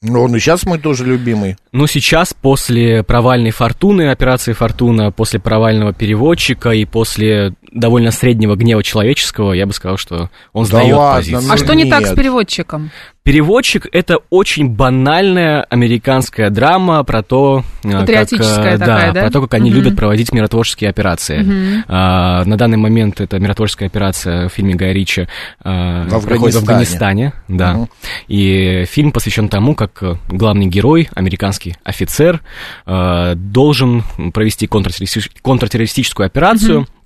Ну, 0.03 0.21
он 0.21 0.35
и 0.35 0.39
сейчас 0.39 0.63
мой 0.63 0.77
тоже 0.77 1.05
любимый. 1.05 1.57
Но 1.71 1.87
сейчас, 1.87 2.31
после 2.31 3.01
провальной 3.01 3.49
«Фортуны», 3.49 4.11
операции 4.11 4.53
«Фортуна», 4.53 5.11
после 5.11 5.39
провального 5.39 5.91
переводчика 5.91 6.69
и 6.69 6.85
после 6.85 7.53
довольно 7.71 8.11
среднего 8.11 8.55
гнева 8.55 8.83
человеческого, 8.83 9.53
я 9.53 9.65
бы 9.65 9.73
сказал, 9.73 9.97
что 9.97 10.29
он 10.53 10.65
Да 10.65 10.69
сдает 10.69 10.95
ладно, 10.95 11.17
позицию. 11.19 11.41
ну 11.47 11.53
а 11.53 11.57
что 11.57 11.73
не 11.73 11.89
так 11.89 12.05
с 12.05 12.13
переводчиком? 12.13 12.91
Переводчик 13.27 13.87
это 13.91 14.19
очень 14.29 14.69
банальная 14.69 15.63
американская 15.63 16.49
драма 16.49 17.03
про 17.03 17.23
то, 17.23 17.65
э, 17.83 17.91
как, 17.91 17.99
Патриотическая 17.99 18.75
э, 18.75 18.77
такая, 18.77 19.11
да? 19.11 19.21
про 19.23 19.31
то, 19.31 19.41
как 19.41 19.55
они 19.55 19.69
Мгм. 19.69 19.79
любят 19.79 19.97
проводить 19.97 20.31
миротворческие 20.31 20.89
операции. 20.89 21.83
А, 21.89 22.45
на 22.45 22.55
данный 22.55 22.77
момент 22.77 23.19
это 23.19 23.37
миротворческая 23.37 23.89
операция 23.89 24.47
в 24.47 24.53
фильме 24.53 24.75
Гая 24.75 24.93
Ричи 24.93 25.27
э, 25.61 26.03
В 26.07 26.25
проходит 26.25 26.55
в 26.55 26.59
Афганистане. 26.59 26.67
Афганистане, 26.67 27.33
да. 27.49 27.73
Мгм. 27.73 27.89
И 28.29 28.85
фильм 28.87 29.11
посвящен 29.11 29.49
тому, 29.49 29.75
как 29.75 30.01
главный 30.29 30.67
герой, 30.67 31.09
американский 31.13 31.75
офицер, 31.83 32.39
должен 32.85 34.03
провести 34.33 34.67
контртеррористи- 34.67 35.31
контртеррористическую 35.41 36.27
операцию 36.27 36.83
э, 36.83 36.96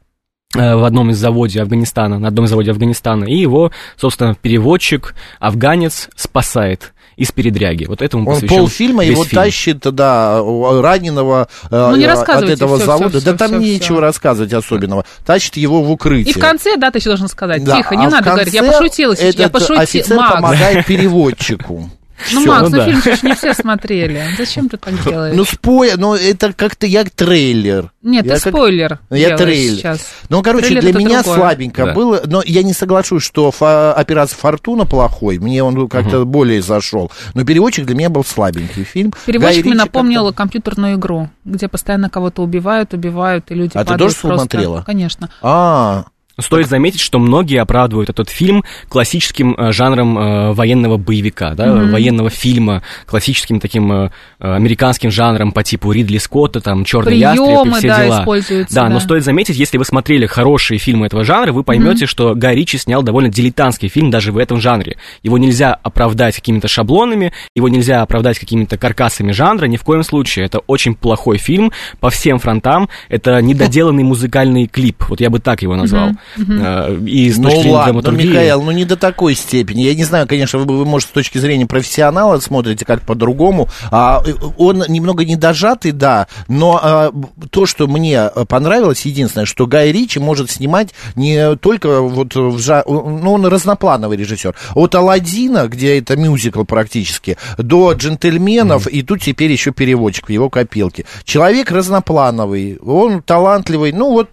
в 0.54 0.84
одном 0.84 1.12
из 1.12 1.18
заводов 1.18 1.56
Афганистана, 1.62 2.20
на 2.20 2.28
одном 2.28 2.46
из 2.46 2.50
заводов 2.50 2.76
Афганистана, 2.76 3.26
и 3.26 3.38
его, 3.38 3.72
собственно, 3.98 4.36
переводчик, 4.36 5.16
афганец, 5.40 6.10
спасает 6.16 6.94
из 7.18 7.32
передряги. 7.32 7.86
Вот 7.86 8.02
этому 8.02 8.28
Он 8.28 8.36
посвящен 8.36 8.58
полфильма 8.58 9.04
весь 9.04 9.12
его 9.12 9.26
фильм. 9.26 9.44
тащит, 9.44 9.80
да, 9.80 10.42
раненого 10.42 11.48
э, 11.70 11.90
Ну, 11.92 11.96
не 11.96 12.06
э, 12.06 12.12
от 12.12 12.44
этого 12.50 12.78
всё, 12.78 12.86
завода. 12.86 13.20
всё, 13.20 13.26
да 13.26 13.32
всё, 13.32 13.38
там 13.38 13.48
всё, 13.50 13.60
нечего 13.60 13.98
всё. 13.98 14.00
рассказывать 14.00 14.54
особенного. 14.54 15.06
Тащит 15.26 15.58
его 15.58 15.84
в 15.84 15.92
укрытие. 15.92 16.34
И 16.34 16.38
в 16.38 16.42
конце, 16.42 16.78
да, 16.78 16.90
ты 16.90 16.98
еще 17.00 17.10
должен 17.10 17.28
сказать. 17.28 17.64
Да, 17.64 17.78
Тихо, 17.78 17.96
не 17.96 18.06
а 18.06 18.10
в 18.10 18.12
надо 18.12 18.30
говорить. 18.32 18.54
Я 18.54 18.64
пошутила 18.64 19.16
сейчас. 19.16 19.36
Я 19.36 19.50
пошутила. 19.50 19.82
офицер 19.82 20.18
Макс, 20.18 20.36
помогает 20.36 20.86
переводчику. 20.86 21.90
Ну. 22.34 22.46
Макс, 22.46 22.62
ну 22.64 22.70
ну 22.70 22.78
да. 22.78 22.86
фильм 22.86 23.02
же 23.02 23.18
не 23.28 23.36
все 23.36 23.54
смотрели. 23.54 24.24
Зачем 24.38 24.70
ты 24.70 24.78
так 24.78 24.94
делаешь? 25.04 25.36
Ну, 25.36 25.46
спой, 25.46 25.92
ну, 25.98 26.16
это 26.16 26.54
как-то 26.54 26.86
я 26.86 27.04
трейлер. 27.04 27.92
Нет, 28.02 28.26
я 28.26 28.36
ты 28.36 28.42
как- 28.42 28.54
спойлер 28.54 29.00
Я 29.10 29.18
делаешь 29.18 29.40
трейлер. 29.40 29.78
сейчас. 29.78 30.00
Ну, 30.30 30.42
короче, 30.42 30.68
Трейлер 30.68 30.82
для 30.82 30.94
меня 30.94 31.22
другое. 31.24 31.40
слабенько 31.40 31.86
Да. 31.86 31.94
было, 31.94 32.22
но 32.26 32.42
я 32.46 32.64
не 32.64 32.74
соглашусь, 32.74 33.24
что 33.24 33.52
фа- 33.52 33.94
операция 33.94 34.38
Фортуна 34.38 34.86
плохой, 34.86 35.38
мне 35.40 35.64
он 35.64 35.88
как-то 35.88 36.26
более 36.26 36.62
зашел. 36.62 37.12
Но 37.34 37.46
переводчик 37.46 37.86
для 37.86 37.96
меня 37.96 38.10
был 38.10 38.24
слабенький 38.24 38.84
фильм. 38.84 39.14
Переводчик 39.26 39.66
мне 39.66 39.76
напомнил 39.76 40.26
как-то- 40.26 40.38
компьютерную 40.38 40.96
игру, 40.96 41.30
где 41.46 41.68
постоянно 41.68 42.10
кого-то 42.10 42.42
убивают, 42.42 42.94
убивают, 42.94 43.52
и 43.52 43.56
люди 43.56 43.72
А 43.76 43.84
ты 43.86 43.98
тоже 43.98 44.16
просто. 44.16 44.38
смотрела? 44.40 44.84
Конечно. 44.86 45.30
А, 45.42 46.06
Стоит 46.40 46.68
заметить, 46.68 47.02
что 47.02 47.20
многие 47.20 47.58
оправдывают 47.58 48.10
этот 48.10 48.30
фильм 48.30 48.64
классическим 48.90 49.54
э, 49.58 49.72
жанром 49.72 50.18
э, 50.18 50.54
военного 50.54 50.98
боевика, 50.98 51.54
да, 51.54 51.74
военного 51.74 52.30
фильма, 52.30 52.84
классическим 53.06 53.60
таким 53.60 53.92
э, 53.92 54.12
э, 54.40 54.56
американским 54.56 55.12
жанром 55.12 55.52
по 55.52 55.64
типу 55.64 55.92
Ридли 55.92 56.18
Скотта, 56.18 56.62
там 56.62 56.86
Черный 56.86 57.18
ястреб 57.18 57.68
и 57.68 57.72
все 57.72 57.88
да, 57.88 58.04
дела. 58.04 58.22
используются. 58.22 58.76
Да, 58.76 58.90
но 58.90 59.00
стоит 59.00 59.24
заметить, 59.24 59.58
если 59.58 59.78
вы 59.78 59.86
смотрели 59.86 60.26
хорошие 60.26 60.78
фильмы 60.78 61.08
этого 61.08 61.24
жанра, 61.24 61.52
вы 61.52 61.64
поймете, 61.64 62.06
что 62.06 62.34
Гай 62.34 62.56
Ричи 62.56 62.78
снял 62.78 63.04
довольно 63.04 63.30
дилетантский 63.30 63.90
фильм 63.90 64.10
даже 64.10 64.32
в 64.32 64.38
этом 64.38 64.62
жанре. 64.62 64.98
Его 65.24 65.38
нельзя 65.38 65.74
оправдать 65.74 66.36
какими-то 66.36 66.68
шаблонами, 66.68 67.34
его 67.56 67.68
нельзя 67.68 68.02
оправдать 68.02 68.40
какими-то 68.40 68.78
каркасами 68.78 69.32
жанра, 69.32 69.66
ни 69.66 69.78
в 69.78 69.84
коем 69.84 70.04
случае. 70.04 70.46
Это 70.46 70.60
очень 70.60 70.96
плохой 70.96 71.38
фильм 71.38 71.72
по 72.00 72.10
всем 72.10 72.40
фронтам. 72.40 72.90
Это 73.10 73.42
недоделанный 73.42 74.04
музыкальный 74.04 74.68
клип, 74.68 75.04
вот 75.10 75.20
я 75.20 75.30
бы 75.30 75.40
так 75.40 75.62
его 75.62 75.76
назвал. 75.76 76.12
Э, 76.38 76.98
и 77.06 77.32
с 77.32 77.38
Ну 77.38 77.44
точки 77.44 77.62
зрения 77.62 77.76
ладно, 77.76 77.94
ну, 77.94 78.02
драматургии- 78.02 78.28
Михаил, 78.28 78.62
ну 78.62 78.72
не 78.72 78.86
до 78.86 78.98
такой 78.98 79.36
степени. 79.36 79.82
Я 79.82 79.96
не 79.96 80.04
знаю, 80.04 80.28
конечно, 80.28 80.60
вы, 80.60 80.78
вы, 80.78 80.86
может, 80.86 81.10
с 81.10 81.12
точки 81.12 81.38
зрения 81.38 81.66
профессионала 81.66 82.40
смотрите 82.40 82.86
как 82.86 83.02
по-другому. 83.02 83.68
А, 83.92 84.22
э, 84.26 84.34
он 84.58 84.84
немного 84.88 85.26
недожатый, 85.26 85.92
да, 85.92 86.28
но 86.48 86.80
а, 86.82 87.12
то, 87.50 87.66
что 87.66 87.88
мне 87.88 88.30
понравилось, 88.48 89.06
единственное, 89.06 89.46
что 89.46 89.68
Гай 89.68 89.92
Ричи 89.92 90.20
может 90.20 90.50
снимать 90.52 90.90
не 91.16 91.56
только 91.56 92.02
вот 92.02 92.36
в 92.36 92.60
жа... 92.60 92.84
Ну, 92.88 93.34
он 93.34 93.46
разноплановый 93.46 94.18
режиссер. 94.18 94.56
От 94.76 94.96
Алладина, 94.96 95.68
где 95.68 96.00
это 96.00 96.16
мюзикл 96.16 96.64
практически, 96.64 97.38
до 97.58 97.94
джентльменов, 97.94 98.88
и 98.88 99.02
тут 99.02 99.22
теперь 99.22 99.52
еще 99.52 99.72
переводчик 99.72 100.28
в 100.28 100.32
его 100.32 100.50
копилке. 100.50 101.06
Человек 101.24 101.72
разноплановый, 101.72 102.78
он 102.78 103.22
талантливый, 103.22 103.92
ну 103.92 104.12
вот 104.12 104.30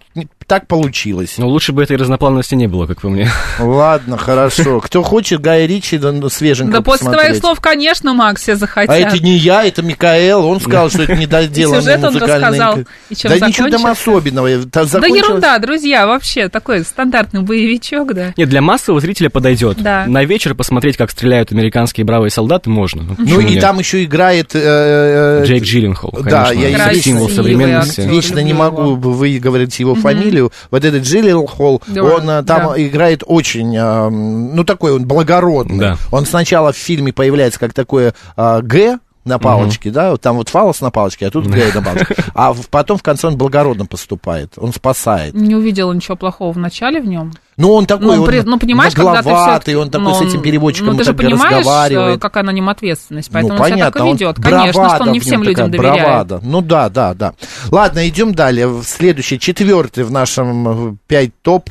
так 0.49 0.65
получилось. 0.65 1.35
Ну, 1.37 1.47
лучше 1.47 1.73
бы 1.73 1.83
этой 1.83 1.95
разноплановости 1.95 2.55
не 2.55 2.65
было, 2.65 2.87
как 2.87 3.01
по 3.01 3.09
мне. 3.09 3.29
Ладно, 3.59 4.17
хорошо. 4.17 4.79
Кто 4.83 5.03
хочет 5.03 5.41
Гая 5.41 5.67
Ричи, 5.67 5.99
да, 5.99 6.11
ну, 6.11 6.27
свеженько 6.27 6.73
Да 6.73 6.81
после 6.81 7.11
твоих 7.11 7.35
слов, 7.37 7.61
конечно, 7.61 8.15
Макс, 8.15 8.41
все 8.41 8.55
захотят. 8.55 8.89
А 8.89 8.97
это 8.97 9.19
не 9.19 9.37
я, 9.37 9.63
это 9.63 9.83
Микаэл. 9.83 10.43
Он 10.43 10.59
сказал, 10.59 10.89
что 10.89 11.03
это 11.03 11.15
недоделанный 11.15 11.81
Сюжет 11.83 12.03
он 12.03 12.13
музыкальный... 12.13 12.47
рассказал. 12.47 12.79
И 13.11 13.15
чем 13.15 13.37
да 13.37 13.47
ничего 13.47 13.69
там 13.69 13.85
особенного. 13.85 14.49
Да 14.65 14.81
ерунда, 14.81 15.59
друзья, 15.59 16.07
вообще 16.07 16.49
такой 16.49 16.83
стандартный 16.83 17.41
боевичок, 17.41 18.15
да. 18.15 18.33
Нет, 18.35 18.49
для 18.49 18.63
массового 18.63 18.99
зрителя 18.99 19.29
подойдет. 19.29 19.77
Да. 19.77 20.05
На 20.07 20.23
вечер 20.23 20.55
посмотреть, 20.55 20.97
как 20.97 21.11
стреляют 21.11 21.51
американские 21.51 22.07
бравые 22.07 22.31
солдаты, 22.31 22.71
можно. 22.71 23.03
Ну 23.03 23.15
почему 23.15 23.41
и 23.41 23.59
там 23.59 23.77
еще 23.77 24.03
играет... 24.03 24.55
э, 24.55 25.41
э, 25.43 25.45
Джейк 25.45 25.63
Джилленхол, 25.63 26.23
Да, 26.23 26.51
я 26.51 26.91
символ 26.95 27.29
современности. 27.29 28.01
Вечно 28.01 28.39
не 28.39 28.53
могу 28.53 28.95
выговорить 28.95 29.79
его 29.79 29.93
фамилию. 29.93 30.38
Вот 30.71 30.85
этот 30.85 31.03
Джилл 31.03 31.45
Холл, 31.47 31.81
Да, 31.87 32.03
он 32.03 32.29
э, 32.29 32.43
там 32.43 32.73
да. 32.73 32.73
играет 32.77 33.23
очень, 33.25 33.75
э, 33.75 34.09
ну, 34.09 34.63
такой 34.63 34.93
он 34.93 35.05
благородный. 35.05 35.79
Да. 35.79 35.97
Он 36.11 36.25
сначала 36.25 36.71
в 36.71 36.77
фильме 36.77 37.13
появляется 37.13 37.59
как 37.59 37.73
такое 37.73 38.13
э, 38.37 38.61
Г, 38.61 38.99
на 39.25 39.37
палочке, 39.37 39.91
да, 39.91 40.11
вот 40.11 40.21
там 40.21 40.37
вот 40.37 40.49
фалос 40.49 40.81
на 40.81 40.91
палочке, 40.91 41.27
а 41.27 41.31
тут 41.31 41.47
Г 41.47 41.71
на 41.73 41.81
палочке. 41.85 42.15
А 42.33 42.53
потом 42.69 42.97
в 42.97 43.03
конце 43.03 43.27
он 43.27 43.37
благородно 43.37 43.85
поступает, 43.85 44.53
он 44.57 44.73
спасает. 44.73 45.33
Не 45.33 45.55
увидела 45.55 45.93
ничего 45.93 46.17
плохого 46.17 46.51
в 46.51 46.57
начале 46.57 47.01
в 47.01 47.05
нем. 47.05 47.33
Ну, 47.59 47.73
он 47.73 47.85
такой, 47.85 48.15
Ну, 48.15 48.23
он 48.23 48.25
при- 48.27 48.41
ну, 48.41 48.57
понимаешь, 48.57 48.93
когда 48.93 49.21
ты 49.21 49.29
нагловатый, 49.29 49.73
всё- 49.73 49.81
он 49.81 49.89
такой 49.91 50.07
ну, 50.07 50.13
с 50.15 50.21
этим 50.21 50.41
переводчиком 50.41 50.93
Ну, 50.93 50.97
ты 50.97 51.03
же 51.03 51.13
понимаешь, 51.13 51.57
разговаривает. 51.57 52.15
э, 52.17 52.19
какая 52.19 52.43
на 52.45 52.51
нем 52.51 52.69
ответственность, 52.69 53.29
Ну, 53.29 53.33
поэтому 53.33 53.59
он 53.61 53.67
себя 53.67 53.91
так 53.91 53.95
и 54.05 54.07
ведет. 54.13 54.35
Конечно, 54.41 54.89
что 54.95 55.03
он 55.03 55.11
не 55.11 55.19
всем 55.19 55.43
людям 55.43 55.69
такая, 55.71 55.91
доверяет. 55.91 56.07
бравада. 56.07 56.39
Ну 56.41 56.61
да, 56.61 56.87
да, 56.89 57.13
да. 57.13 57.33
Ладно, 57.69 58.07
идем 58.07 58.33
далее. 58.33 58.73
Следующий, 58.85 59.37
четвертый 59.39 60.05
в 60.05 60.11
нашем 60.11 60.93
э, 60.93 60.95
пять 61.07 61.31
топ. 61.41 61.69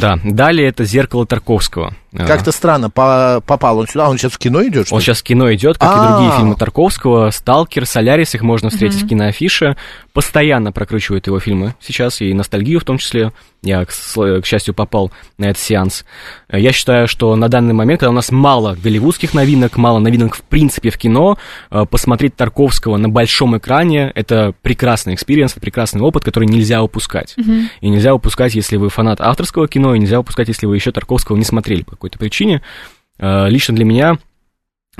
Да, 0.00 0.18
далее 0.24 0.68
это 0.68 0.84
«Зеркало 0.84 1.26
Тарковского». 1.26 1.94
Как-то 2.16 2.52
странно 2.52 2.90
по- 2.90 3.42
попал 3.44 3.78
он 3.78 3.88
сюда. 3.88 4.08
Он 4.08 4.16
сейчас 4.18 4.32
в 4.32 4.38
кино 4.38 4.62
идет, 4.64 4.86
что 4.86 4.94
Он 4.94 5.00
сейчас 5.00 5.18
в 5.18 5.24
кино 5.24 5.52
идет, 5.52 5.78
как 5.78 5.90
и 5.90 5.98
А. 5.98 6.12
другие 6.12 6.30
фильмы 6.36 6.54
Тарковского. 6.54 7.30
«Сталкер», 7.30 7.86
«Солярис», 7.86 8.36
их 8.36 8.42
можно 8.42 8.70
встретить 8.70 9.02
в 9.02 9.08
киноафише. 9.08 9.76
Постоянно 10.12 10.70
прокручивают 10.70 11.26
его 11.26 11.40
фильмы 11.40 11.74
сейчас, 11.80 12.20
и 12.20 12.32
«Ностальгию» 12.32 12.78
в 12.78 12.84
том 12.84 12.98
числе. 12.98 13.32
Я, 13.62 13.84
к, 13.84 13.88
к 13.88 14.46
счастью, 14.46 14.74
попал 14.74 15.10
на 15.38 15.46
этот 15.46 15.58
сеанс. 15.60 16.04
Я 16.52 16.70
считаю, 16.70 17.08
что 17.08 17.34
на 17.34 17.48
данный 17.48 17.72
момент, 17.74 18.00
когда 18.00 18.10
у 18.10 18.14
нас 18.14 18.30
мало 18.30 18.76
голливудских 18.80 19.34
новинок, 19.34 19.76
мало 19.76 19.98
новинок 19.98 20.36
в 20.36 20.42
принципе 20.42 20.90
в 20.90 20.98
кино, 20.98 21.36
э, 21.70 21.84
посмотреть 21.90 22.36
Тарковского 22.36 22.96
на 22.96 23.08
большом 23.08 23.56
экране— 23.58 24.12
это 24.14 24.52
прекрасный 24.62 25.14
experience, 25.14 25.54
прекрасный 25.54 26.02
опыт, 26.02 26.22
который 26.22 26.46
нельзя 26.46 26.80
упускать. 26.82 27.34
И 27.80 27.88
нельзя 27.88 28.14
упускать, 28.14 28.54
если 28.54 28.76
вы 28.76 28.88
фанат 28.88 29.20
авторского 29.20 29.66
кино, 29.66 29.83
и 29.92 29.98
нельзя 29.98 30.20
упускать, 30.20 30.46
если 30.46 30.66
вы 30.66 30.76
еще 30.76 30.92
Тарковского 30.92 31.36
не 31.36 31.44
смотрели 31.44 31.82
по 31.82 31.90
какой-то 31.90 32.18
причине. 32.18 32.62
Э, 33.18 33.48
Лично 33.48 33.74
для 33.74 33.84
меня 33.84 34.18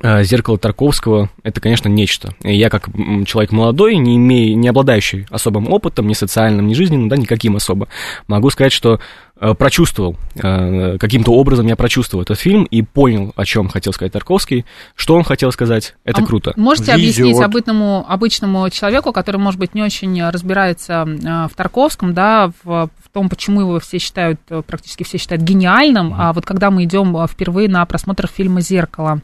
зеркало 0.02 0.58
Тарковского 0.58 1.30
это, 1.42 1.60
конечно, 1.60 1.88
нечто. 1.88 2.34
И 2.42 2.56
я, 2.56 2.70
как 2.70 2.88
человек 3.26 3.52
молодой, 3.52 3.96
не 3.96 4.16
имея, 4.16 4.54
не 4.54 4.68
обладающий 4.68 5.26
особым 5.30 5.70
опытом, 5.70 6.08
ни 6.08 6.14
социальным, 6.14 6.66
ни 6.66 6.74
жизненным, 6.74 7.08
да, 7.08 7.16
никаким 7.16 7.56
особо, 7.56 7.88
могу 8.26 8.50
сказать, 8.50 8.72
что 8.72 9.00
э, 9.40 9.54
прочувствовал, 9.54 10.16
э, 10.34 10.98
каким-то 10.98 11.32
образом 11.32 11.66
я 11.66 11.76
прочувствовал 11.76 12.22
этот 12.22 12.38
фильм 12.38 12.64
и 12.64 12.82
понял, 12.82 13.32
о 13.36 13.44
чем 13.44 13.68
хотел 13.68 13.92
сказать 13.92 14.12
Тарковский, 14.12 14.64
что 14.94 15.14
он 15.14 15.24
хотел 15.24 15.52
сказать. 15.52 15.94
Это 16.04 16.22
А 16.22 16.24
круто. 16.24 16.52
Можете 16.56 16.92
Везет. 16.92 17.18
объяснить 17.20 17.40
обычному, 17.40 18.04
обычному 18.08 18.70
человеку, 18.70 19.12
который, 19.12 19.36
может 19.36 19.60
быть, 19.60 19.74
не 19.74 19.82
очень 19.82 20.22
разбирается 20.28 21.06
э, 21.06 21.48
в 21.48 21.54
Тарковском, 21.54 22.14
да, 22.14 22.52
в, 22.62 22.88
в 22.88 23.08
том, 23.12 23.28
почему 23.28 23.60
его 23.60 23.78
все 23.80 23.98
считают, 23.98 24.40
э, 24.48 24.62
практически 24.66 25.02
все 25.04 25.18
считают 25.18 25.42
гениальным, 25.42 26.14
а 26.16 26.32
вот 26.32 26.44
когда 26.44 26.70
мы 26.70 26.84
идем 26.84 27.16
э, 27.16 27.26
впервые 27.28 27.68
на 27.68 27.84
просмотр 27.86 28.26
фильма 28.26 28.60
«Зеркало», 28.60 29.20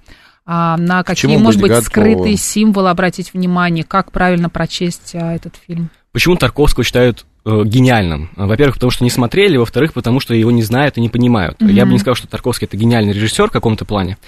а 0.52 0.76
на 0.76 1.04
какие, 1.04 1.36
может 1.36 1.60
быть 1.60 1.70
готовым? 1.70 1.84
скрытые 1.84 2.36
символы 2.36 2.90
обратить 2.90 3.32
внимание, 3.32 3.84
как 3.84 4.10
правильно 4.10 4.50
прочесть 4.50 5.14
а, 5.14 5.32
этот 5.32 5.54
фильм? 5.64 5.90
Почему 6.10 6.34
Тарковского 6.34 6.82
считают 6.82 7.24
гениальным? 7.44 8.30
Во-первых, 8.36 8.74
потому 8.76 8.90
что 8.90 9.04
не 9.04 9.10
смотрели, 9.10 9.56
во-вторых, 9.56 9.92
потому 9.92 10.20
что 10.20 10.34
его 10.34 10.50
не 10.50 10.62
знают 10.62 10.98
и 10.98 11.00
не 11.00 11.08
понимают. 11.08 11.56
Я 11.60 11.86
бы 11.86 11.92
не 11.92 11.98
сказал, 11.98 12.14
что 12.14 12.26
Тарковский 12.28 12.66
это 12.66 12.76
гениальный 12.76 13.12
режиссер 13.12 13.48
в 13.48 13.52
каком-то 13.52 13.84
плане. 13.84 14.18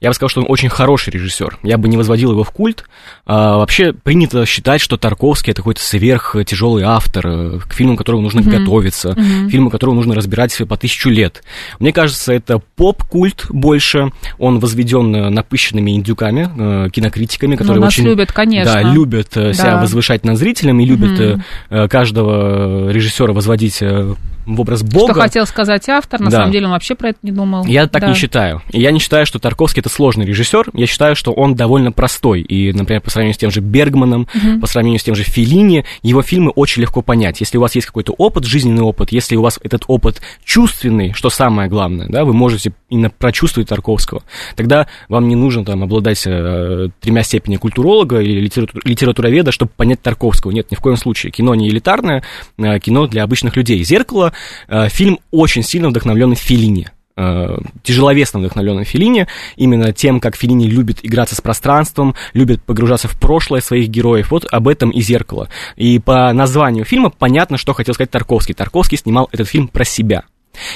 Я 0.00 0.08
бы 0.10 0.14
сказал, 0.14 0.28
что 0.30 0.40
он 0.40 0.46
очень 0.48 0.68
хороший 0.68 1.10
режиссер. 1.10 1.58
Я 1.62 1.78
бы 1.78 1.88
не 1.88 1.96
возводил 1.96 2.32
его 2.32 2.44
в 2.44 2.50
культ. 2.50 2.84
А, 3.26 3.56
вообще 3.58 3.92
принято 3.92 4.44
считать, 4.46 4.80
что 4.80 4.96
Тарковский 4.96 5.52
это 5.52 5.60
какой-то 5.62 5.82
сверх 5.82 6.36
тяжелый 6.46 6.84
автор, 6.84 7.26
э, 7.26 7.58
к 7.60 7.72
фильму, 7.74 7.96
к 7.96 7.98
которому 7.98 8.22
нужно 8.22 8.42
готовиться, 8.42 9.14
фильму, 9.50 9.70
которому 9.70 9.96
нужно 9.96 10.14
разбирать 10.14 10.56
по 10.68 10.76
тысячу 10.76 11.10
лет. 11.10 11.42
Мне 11.78 11.92
кажется, 11.92 12.32
это 12.32 12.60
поп-культ 12.76 13.46
больше. 13.50 14.12
Он 14.38 14.58
возведен 14.58 15.14
э, 15.14 15.28
напыщенными 15.30 15.92
индюками, 15.92 16.48
э, 16.86 16.90
кинокритиками, 16.90 17.56
которые 17.56 17.80
Ну, 17.80 17.86
очень 17.86 18.04
любят, 18.04 18.32
конечно. 18.32 18.72
да, 18.72 18.82
любят 18.82 19.36
э, 19.36 19.52
себя 19.54 19.72
Да. 19.72 19.80
возвышать 19.80 20.24
над 20.24 20.38
зрителем 20.38 20.80
и 20.80 20.84
любят 20.86 21.20
э, 21.20 21.38
э, 21.70 21.88
каждого 21.88 22.61
режиссера 22.90 23.32
возводить 23.32 23.78
э, 23.82 24.14
в 24.46 24.60
образ 24.60 24.82
Бога. 24.82 25.12
Что 25.12 25.20
хотел 25.20 25.46
сказать 25.46 25.88
автор, 25.88 26.20
на 26.20 26.30
Да. 26.30 26.38
самом 26.38 26.52
деле 26.52 26.66
он 26.66 26.72
вообще 26.72 26.94
про 26.94 27.10
это 27.10 27.18
не 27.22 27.32
думал. 27.32 27.64
Я 27.66 27.86
так 27.86 28.02
Да. 28.02 28.08
не 28.08 28.14
считаю. 28.14 28.62
Я 28.72 28.90
не 28.90 28.98
считаю, 28.98 29.24
что 29.26 29.38
Тарковский 29.38 29.80
это 29.80 29.88
сложный 29.88 30.24
режиссер. 30.26 30.70
Я 30.72 30.86
считаю, 30.86 31.14
что 31.16 31.32
он 31.32 31.54
довольно 31.54 31.92
простой. 31.92 32.40
И, 32.42 32.72
например, 32.72 33.00
по 33.02 33.10
сравнению 33.10 33.34
с 33.34 33.38
тем 33.38 33.50
же 33.50 33.60
Бергманом, 33.60 34.26
по 34.60 34.66
сравнению 34.66 35.00
с 35.00 35.04
тем 35.04 35.14
же 35.14 35.22
Феллини, 35.22 35.84
его 36.02 36.22
фильмы 36.22 36.50
очень 36.50 36.82
легко 36.82 37.02
понять. 37.02 37.40
Если 37.40 37.58
у 37.58 37.60
вас 37.60 37.74
есть 37.74 37.86
какой-то 37.86 38.12
опыт, 38.18 38.44
жизненный 38.44 38.82
опыт, 38.82 39.12
если 39.12 39.36
у 39.36 39.42
вас 39.42 39.58
этот 39.62 39.84
опыт 39.86 40.20
чувственный, 40.44 41.12
что 41.12 41.30
самое 41.30 41.68
главное, 41.68 42.08
да, 42.08 42.24
вы 42.24 42.32
можете 42.32 42.72
именно 42.90 43.10
прочувствовать 43.10 43.68
Тарковского, 43.68 44.22
тогда 44.56 44.86
вам 45.08 45.28
не 45.28 45.36
нужно 45.36 45.64
там 45.64 45.82
обладать 45.82 46.22
э, 46.26 46.88
тремя 47.00 47.22
степенями 47.22 47.58
культуролога 47.58 48.20
или 48.20 48.40
литератур- 48.46 48.80
литературоведа, 48.84 49.52
чтобы 49.52 49.70
понять 49.76 50.02
Тарковского. 50.02 50.50
Нет, 50.50 50.70
ни 50.70 50.76
в 50.76 50.80
коем 50.80 50.96
случае. 50.96 51.32
Кино 51.32 51.54
не 51.54 51.68
элитарное, 51.68 52.22
э, 52.58 52.78
кино 52.80 53.06
для 53.06 53.22
обычных 53.22 53.56
людей. 53.56 53.82
«Зеркало» 53.84 54.31
э, 54.68 54.88
фильм 54.88 55.18
очень 55.30 55.62
сильно 55.62 55.88
вдохновленный 55.88 56.36
Феллини 56.36 56.88
э, 57.16 57.58
тяжеловесно 57.82 58.40
вдохновленный 58.40 58.84
Филини, 58.84 59.26
именно 59.56 59.92
тем, 59.92 60.20
как 60.20 60.36
Филини 60.36 60.66
любит 60.66 60.98
играться 61.02 61.34
с 61.34 61.40
пространством, 61.40 62.14
любит 62.32 62.62
погружаться 62.62 63.08
в 63.08 63.18
прошлое 63.18 63.60
своих 63.60 63.88
героев. 63.88 64.30
Вот 64.30 64.46
об 64.50 64.68
этом 64.68 64.90
и 64.90 65.00
«Зеркало». 65.00 65.48
И 65.76 65.98
по 65.98 66.32
названию 66.32 66.84
фильма 66.84 67.10
понятно, 67.10 67.58
что 67.58 67.74
хотел 67.74 67.94
сказать 67.94 68.10
Тарковский. 68.10 68.54
Тарковский 68.54 68.98
снимал 68.98 69.28
этот 69.32 69.48
фильм 69.48 69.68
про 69.68 69.84
себя. 69.84 70.24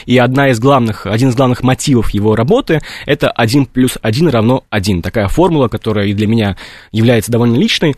И 0.07 0.17
одна 0.17 0.49
из 0.49 0.59
главных, 0.59 1.07
один 1.07 1.29
из 1.29 1.37
главных 1.37 1.63
мотивов 1.63 2.11
его 2.11 2.35
работы– 2.35 2.81
это 3.07 3.31
1 3.31 3.67
плюс 3.67 3.99
1 4.01 4.29
равно 4.29 4.65
1. 4.71 5.03
Такая 5.03 5.29
формула, 5.29 5.69
которая 5.69 6.07
и 6.07 6.15
для 6.15 6.27
меня 6.27 6.57
является 6.93 7.31
довольно 7.31 7.57
личной. 7.57 7.95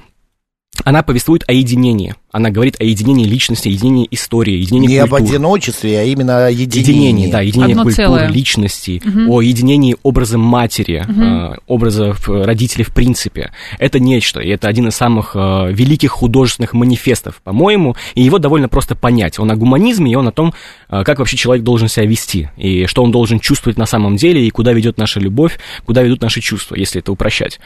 Она 0.84 1.02
повествует 1.02 1.44
о 1.48 1.52
единении. 1.52 2.14
Она 2.30 2.50
говорит 2.50 2.76
о 2.78 2.84
единении 2.84 3.24
личности, 3.24 3.68
единении 3.68 4.06
истории, 4.10 4.54
единении 4.54 4.86
Не 4.88 4.98
об 4.98 5.10
культур. 5.10 5.28
одиночестве, 5.28 5.98
а 5.98 6.04
именно 6.04 6.46
о 6.46 6.50
единении. 6.50 6.78
Единение, 6.78 7.28
да, 7.28 7.40
единение 7.40 7.72
Одно 7.72 7.82
культуры, 7.84 8.06
целое. 8.06 8.28
личности, 8.28 9.02
о 9.28 9.40
единении 9.42 9.96
образа 10.02 10.38
матери, 10.38 11.04
э, 11.08 11.56
образа 11.66 12.14
родителей 12.26 12.84
в 12.84 12.92
принципе. 12.94 13.52
Это 13.78 13.98
нечто, 13.98 14.40
и 14.40 14.48
это 14.50 14.68
один 14.68 14.88
из 14.88 14.94
самых 14.94 15.32
э, 15.34 15.72
великих 15.72 16.10
художественных 16.10 16.74
манифестов, 16.74 17.40
по-моему, 17.42 17.96
и 18.14 18.22
его 18.22 18.38
довольно 18.38 18.68
просто 18.68 18.94
понять. 18.94 19.38
Он 19.38 19.50
о 19.50 19.56
гуманизме, 19.56 20.12
и 20.12 20.14
он 20.14 20.28
о 20.28 20.32
том, 20.32 20.54
э, 20.90 21.02
как 21.04 21.18
вообще 21.18 21.36
человек 21.36 21.64
должен 21.64 21.88
себя 21.88 22.06
вести, 22.06 22.50
и 22.56 22.86
что 22.86 23.02
он 23.02 23.10
должен 23.10 23.40
чувствовать 23.40 23.78
на 23.78 23.86
самом 23.86 24.16
деле, 24.16 24.46
и 24.46 24.50
куда 24.50 24.72
ведет 24.72 24.98
наша 24.98 25.18
любовь, 25.18 25.58
куда 25.86 26.02
ведут 26.02 26.22
наши 26.22 26.40
чувства, 26.40 26.76
если 26.76 27.00
это 27.00 27.10
упрощать. 27.10 27.58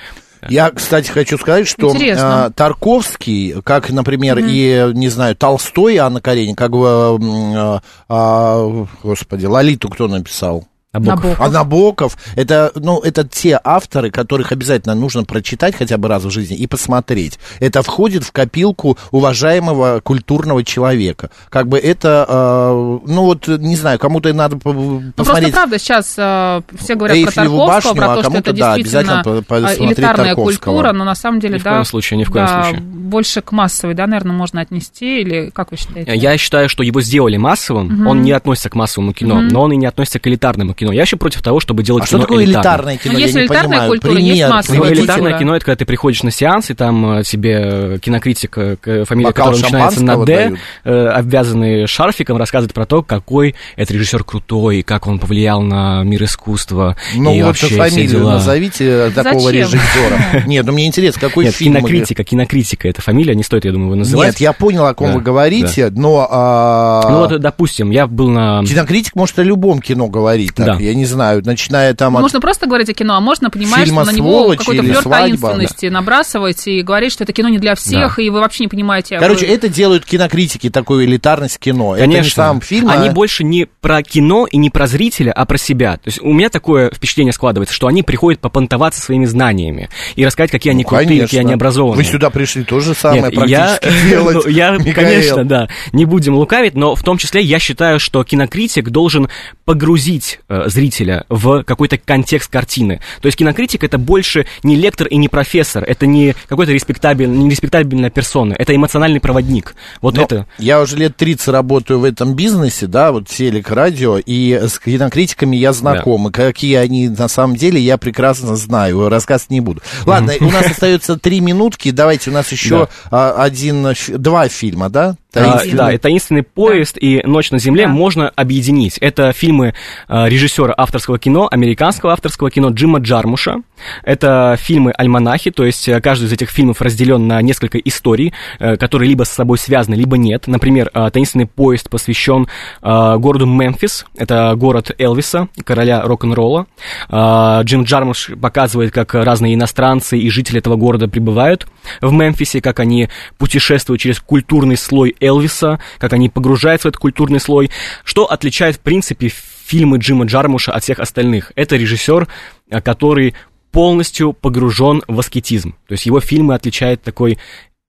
Я, 0.49 0.71
кстати, 0.71 1.11
хочу 1.11 1.39
сказать, 1.39 1.69
что 1.69 1.91
Интересно. 1.91 2.49
э, 2.49 2.53
Тарковский, 2.55 3.63
как, 3.63 3.91
например, 3.91 4.39
и, 4.39 4.91
не 4.95 5.09
знаю, 5.09 5.37
Толстой, 5.37 5.97
Анна 5.99 6.21
Каренина, 6.21 6.57
как 6.57 6.73
э, 6.73 7.81
а, 8.09 8.87
господи, 9.03 9.47
Лолиту 9.47 9.89
кто 9.89 10.09
написал? 10.09 10.67
Набоков. 10.97 11.41
А 11.41 11.49
Набоков, 11.49 12.19
это, 12.37 12.71
ну, 12.75 13.01
это 13.01 13.27
те 13.27 13.59
авторы, 13.65 14.11
которых 14.11 14.53
обязательно 14.53 14.95
нужно 14.95 15.25
прочитать 15.25 15.75
хотя 15.75 15.97
бы 15.97 16.07
раз 16.09 16.23
в 16.25 16.31
жизни 16.31 16.55
и 16.55 16.67
посмотреть. 16.67 17.39
Это 17.61 17.83
входит 17.83 18.25
в 18.25 18.33
копилку 18.33 18.99
уважаемого 19.11 20.01
культурного 20.01 20.63
человека. 20.65 21.31
Как 21.49 21.67
бы 21.67 21.79
это, 21.79 22.27
э, 22.29 22.99
ну 23.07 23.25
вот, 23.25 23.49
не 23.49 23.75
знаю, 23.77 23.99
кому-то 23.99 24.31
надо 24.35 24.59
по- 24.59 24.75
Ну, 24.75 25.01
просто 25.01 25.15
посмотреть. 25.17 25.55
правда 25.55 25.79
сейчас 25.79 26.15
э, 26.19 26.61
все 26.79 26.95
говорят 26.95 27.17
Эйфелеву 27.17 27.57
про 27.65 27.67
Тарковского, 27.67 27.67
башню, 27.67 27.95
про 27.95 28.05
а 28.05 28.15
то, 28.17 28.21
что 28.23 28.31
кому-то, 28.31 28.51
это 28.51 28.59
да, 28.61 28.77
действительно 28.77 29.23
посмотреть 29.49 29.81
элитарная 29.81 30.27
Тарковского. 30.35 30.73
культура, 30.75 30.93
но 30.93 31.05
на 31.05 31.15
самом 31.15 31.41
деле, 31.41 31.55
Ни 31.55 31.59
в 31.59 31.63
да, 31.63 31.71
коем 31.71 31.85
случае, 31.87 32.19
ни 32.19 32.25
в 32.25 32.31
коем 32.31 32.45
да, 32.45 32.65
случае. 32.65 32.83
больше 32.83 33.41
к 33.41 33.53
массовой, 33.53 33.95
да, 33.95 34.07
наверное, 34.07 34.37
можно 34.37 34.61
отнести, 34.61 35.23
или 35.23 35.49
как 35.55 35.71
вы 35.71 35.79
считаете? 35.79 36.15
Я 36.15 36.37
считаю, 36.37 36.69
что 36.69 36.83
его 36.83 37.01
сделали 37.01 37.39
массовым, 37.39 38.07
он 38.07 38.21
не 38.21 38.33
относится 38.33 38.69
к 38.69 38.75
массовому 38.75 39.15
кино, 39.15 39.41
но 39.41 39.63
он 39.63 39.73
и 39.73 39.77
не 39.77 39.87
относится 39.87 40.19
к 40.19 40.27
элитарному 40.27 40.75
кино. 40.75 40.82
Я 40.91 41.03
вообще 41.03 41.17
против 41.17 41.43
того, 41.43 41.61
чтобы 41.61 41.85
делать 41.85 42.03
А 42.03 42.07
что 42.07 42.17
кино 42.17 42.25
такое 42.27 42.45
элитарным. 42.45 42.63
элитарное 42.91 42.97
кино? 42.97 43.13
Ну, 43.13 43.19
Я 43.21 43.25
есть 43.27 43.35
не 43.37 43.41
элитарная 43.43 43.69
понимаю. 43.69 43.91
культура, 43.91 44.13
есть 44.15 44.27
Пример 44.31 44.51
массовая 44.51 44.79
Ну, 44.79 44.83
приводите. 44.85 45.01
культура. 45.07 45.17
элитарное 45.21 45.39
кино 45.39 45.57
это 45.57 45.65
когда 45.65 45.77
ты 45.77 45.85
приходишь 45.85 46.23
на 46.25 46.31
сеанс, 46.33 46.71
и 46.71 46.75
там 46.75 47.19
э, 47.19 47.23
тебе 47.23 47.99
кинокритик, 48.01 48.59
э, 48.59 49.05
фамилия 49.05 49.29
Бокал 49.29 49.47
которого 49.53 49.63
начинается 49.63 50.03
на 50.05 50.25
Д, 50.25 50.35
дают. 50.45 50.59
э, 50.85 51.07
обвязанный 51.09 51.87
шарфиком, 51.87 52.37
рассказывает 52.39 52.75
про 52.75 52.87
то, 52.87 53.03
какой 53.03 53.55
это 53.77 53.93
режиссер 53.95 54.25
крутой, 54.25 54.83
как 54.83 55.07
он 55.07 55.19
повлиял 55.19 55.63
на 55.63 56.03
мир 56.03 56.25
искусства 56.25 56.97
Ну, 57.15 57.33
и 57.35 57.39
вот 57.43 57.49
вообще 57.49 57.67
все 57.67 57.77
фамилию 57.77 58.09
дела. 58.11 58.33
назовите 58.33 59.11
такого 59.11 59.41
Зачем? 59.41 59.61
режиссера. 59.61 60.43
Нет, 60.47 60.67
ну 60.67 60.73
мне 60.73 60.87
интересно, 60.87 61.21
какой 61.21 61.45
Нет, 61.47 61.55
фильм... 61.55 61.75
кинокритика, 61.77 62.25
кинокритика, 62.25 62.89
это 62.89 63.03
фамилия, 63.03 63.35
не 63.35 63.43
стоит, 63.43 63.65
я 63.65 63.73
думаю, 63.73 63.87
его 63.89 63.97
называть. 63.97 64.29
Нет, 64.29 64.41
я 64.41 64.53
понял, 64.53 64.87
о 64.87 64.95
ком 64.95 65.09
Да, 65.09 65.15
вы 65.15 65.21
говорите, 65.21 65.91
но... 65.91 66.27
а, 66.31 67.03
Ну 67.11 67.19
вот, 67.19 67.41
допустим, 67.41 67.91
я 67.91 68.07
был 68.07 68.29
на... 68.29 68.65
Кинокритик 68.65 69.15
может 69.15 69.39
о 69.39 69.43
любом 69.43 69.81
кино 69.81 70.09
говорить, 70.09 70.55
так, 70.55 70.72
Да. 70.79 70.83
я 70.83 70.95
не 70.95 71.05
знаю, 71.05 71.43
начиная 71.45 71.95
там 71.95 72.17
от... 72.17 72.23
Можно 72.23 72.41
просто 72.41 72.67
говорить 72.67 72.89
о 72.89 72.95
кино, 72.95 73.15
а 73.17 73.21
можно, 73.21 73.51
понимаешь, 73.51 73.89
что 73.89 74.05
на 74.05 74.11
него 74.11 74.51
какой-то 74.57 74.83
флер 74.83 75.03
таинственности 75.03 75.87
набрасывать 75.87 76.67
и 76.67 76.83
говорить, 76.83 77.13
что 77.13 77.25
это 77.25 77.33
кино 77.33 77.49
не 77.49 77.59
для 77.59 77.75
всех, 77.75 78.19
и 78.19 78.31
вы 78.31 78.41
вообще 78.41 78.65
не 78.65 78.69
понимаете. 78.69 79.19
Короче, 79.19 79.47
вы- 79.47 79.53
это 79.53 79.69
делают 79.69 80.05
кинокритики, 80.05 80.71
такую 80.71 81.05
элитарность 81.05 81.59
кино. 81.59 81.93
Конечно. 81.93 82.13
Это 82.13 82.25
не 82.25 82.31
сам 82.31 82.61
фильм, 82.61 82.89
Они 82.89 83.09
а- 83.09 83.13
больше 83.13 83.45
не 83.45 83.67
про 83.81 84.03
кино 84.03 84.47
и 84.51 84.57
не 84.57 84.71
про 84.71 84.87
зрителя, 84.87 85.33
а 85.33 85.45
про 85.47 85.59
себя. 85.59 85.95
То 85.97 86.07
есть 86.07 86.21
у 86.23 86.33
меня 86.33 86.49
такое 86.49 86.91
впечатление 86.91 87.33
складывается, 87.33 87.75
что 87.75 87.87
они 87.87 88.03
приходят 88.03 88.41
попонтоваться 88.41 89.01
своими 89.01 89.25
знаниями 89.25 89.89
и 90.17 90.25
рассказать, 90.25 90.51
какие 90.51 90.73
они 90.73 90.83
Ну, 90.83 90.89
крутые, 90.89 91.07
конечно. 91.09 91.27
какие 91.27 91.41
они 91.41 91.53
образованные. 91.55 91.97
Вы 91.97 92.05
сюда 92.05 92.31
пришли 92.31 92.65
то 92.65 92.81
же 92.81 92.95
самое 92.95 93.23
Нет, 93.23 93.33
я, 93.49 93.79
практически 93.79 94.09
делать. 94.09 94.37
ну, 94.45 94.51
я, 94.51 94.71
Михаил. 94.73 94.95
конечно, 94.95 95.45
да, 95.45 95.69
не 95.93 96.05
будем 96.05 96.35
лукавить, 96.35 96.75
но 96.75 96.95
в 96.95 97.03
том 97.03 97.19
числе 97.19 97.43
я 97.43 97.59
считаю, 97.59 97.99
что 98.01 98.23
кинокритик 98.25 98.91
должен 98.91 99.29
погрузить 99.65 100.41
э, 100.49 100.65
зрителя 100.67 101.25
в 101.29 101.63
какой-то 101.63 101.99
контекст 101.99 102.51
картины. 102.51 103.01
То 103.21 103.27
есть 103.27 103.39
кинокритик 103.39 103.85
это 103.85 103.99
больше 103.99 104.47
не 104.63 104.77
лектор 104.77 105.07
и 105.07 105.17
не 105.17 105.29
профессор, 105.29 105.85
это 105.85 106.07
не 106.07 106.35
какой-то 106.49 106.73
респектабельный, 106.73 107.37
не 107.39 107.51
респектабельная 107.51 108.11
персона, 108.11 108.55
это 108.59 108.75
эмоциональный 108.75 109.21
проводник. 109.21 109.75
Вот 110.01 110.17
Но 110.17 110.23
это. 110.23 110.47
Я 110.59 110.81
уже 110.81 110.97
лет 110.97 111.17
30 111.17 111.49
работаю 111.49 112.01
в 112.01 112.05
этом 112.05 112.35
бизнесе, 112.35 112.87
да, 112.87 113.13
вот 113.13 113.29
телек, 113.29 113.71
радио, 113.71 114.19
и 114.19 114.53
с 114.53 114.79
кинокритиками 114.79 115.57
я 115.57 115.73
знаком, 115.73 116.29
и 116.29 116.33
какие 116.33 116.77
они 116.77 117.09
на 117.09 117.29
самом 117.29 117.57
деле, 117.57 117.81
я 117.81 117.99
прекрасно 117.99 118.57
знаю, 118.57 119.09
рассказывать 119.09 119.51
не 119.51 119.61
буду. 119.61 119.83
Ладно, 120.07 120.33
у 120.41 120.51
нас 120.51 120.67
остается 120.71 121.17
три 121.17 121.41
минутки, 121.41 121.91
давайте 121.91 122.31
у 122.31 122.33
нас 122.33 122.51
еще 122.53 122.89
а, 123.11 123.43
один, 123.43 123.95
два 124.19 124.49
фильма, 124.49 124.91
да? 124.91 125.17
А, 125.35 125.41
Таинственный. 125.41 125.77
да, 125.77 125.93
и 125.93 125.99
«Таинственный 125.99 126.43
поезд» 126.43 126.99
и 127.01 127.23
«Ночь 127.25 127.51
на 127.51 127.59
земле» 127.59 127.87
Да. 127.87 127.93
можно 127.93 128.29
объединить. 128.29 128.99
Это 128.99 129.33
фильмы 129.33 129.75
а, 130.09 130.29
режиссера 130.29 130.75
авторского 130.77 131.19
кино, 131.19 131.49
американского 131.51 132.13
авторского 132.13 132.51
кино 132.51 132.69
Джима 132.71 132.99
Джармуша. 132.99 133.63
Это 134.05 134.57
фильмы 134.61 134.93
альманахи, 134.93 135.51
то 135.51 135.65
есть 135.65 135.89
э, 135.89 136.01
каждый 136.01 136.27
из 136.27 136.33
этих 136.33 136.51
фильмов 136.51 136.81
разделен 136.81 137.27
на 137.27 137.41
несколько 137.43 137.79
историй, 137.79 138.33
э, 138.59 138.77
которые 138.77 139.09
либо 139.09 139.25
с 139.25 139.31
собой 139.31 139.59
связаны, 139.59 139.95
либо 139.95 140.17
нет. 140.17 140.47
Например, 140.47 140.91
а, 140.93 141.11
«Таинственный 141.11 141.47
поезд» 141.47 141.91
посвящен 141.91 142.47
а, 142.81 143.17
городу 143.17 143.47
Мемфис. 143.47 144.07
Это 144.17 144.55
город 144.57 144.93
Элвиса, 144.99 145.49
короля 145.65 146.03
рок-н-ролла. 146.03 146.67
А, 147.09 147.63
Джим 147.63 147.85
Джармуш 147.85 148.31
показывает, 148.41 148.93
как 148.93 149.15
разные 149.15 149.55
иностранцы 149.55 150.19
и 150.19 150.29
жители 150.31 150.59
этого 150.59 150.77
города 150.77 151.09
прибывают 151.09 151.67
в 152.01 152.13
Мемфисе, 152.13 152.61
как 152.61 152.81
они 152.81 153.09
путешествуют 153.39 154.01
через 154.01 154.21
культурный 154.21 154.77
слой 154.77 155.17
Элвиса, 155.23 155.81
как 155.99 156.13
они 156.13 156.29
погружаются 156.29 156.89
в 156.89 156.91
этот 156.91 157.01
культурный 157.01 157.41
слой. 157.41 157.71
Что 158.05 158.27
отличает, 158.27 158.77
в 158.77 158.81
принципе, 158.81 159.29
фильмы 159.29 159.99
Джима 159.99 160.27
Джармуша 160.27 160.73
от 160.73 160.83
всех 160.83 160.99
остальных? 160.99 161.53
Это 161.55 161.77
режиссер, 161.77 162.29
э, 162.71 162.81
который 162.81 163.35
полностью 163.71 164.33
погружен 164.33 165.03
в 165.09 165.19
аскетизм. 165.19 165.75
То 165.87 165.93
есть 165.93 166.07
его 166.07 166.21
фильмы 166.21 166.55
отличает 166.55 167.03
такой 167.03 167.39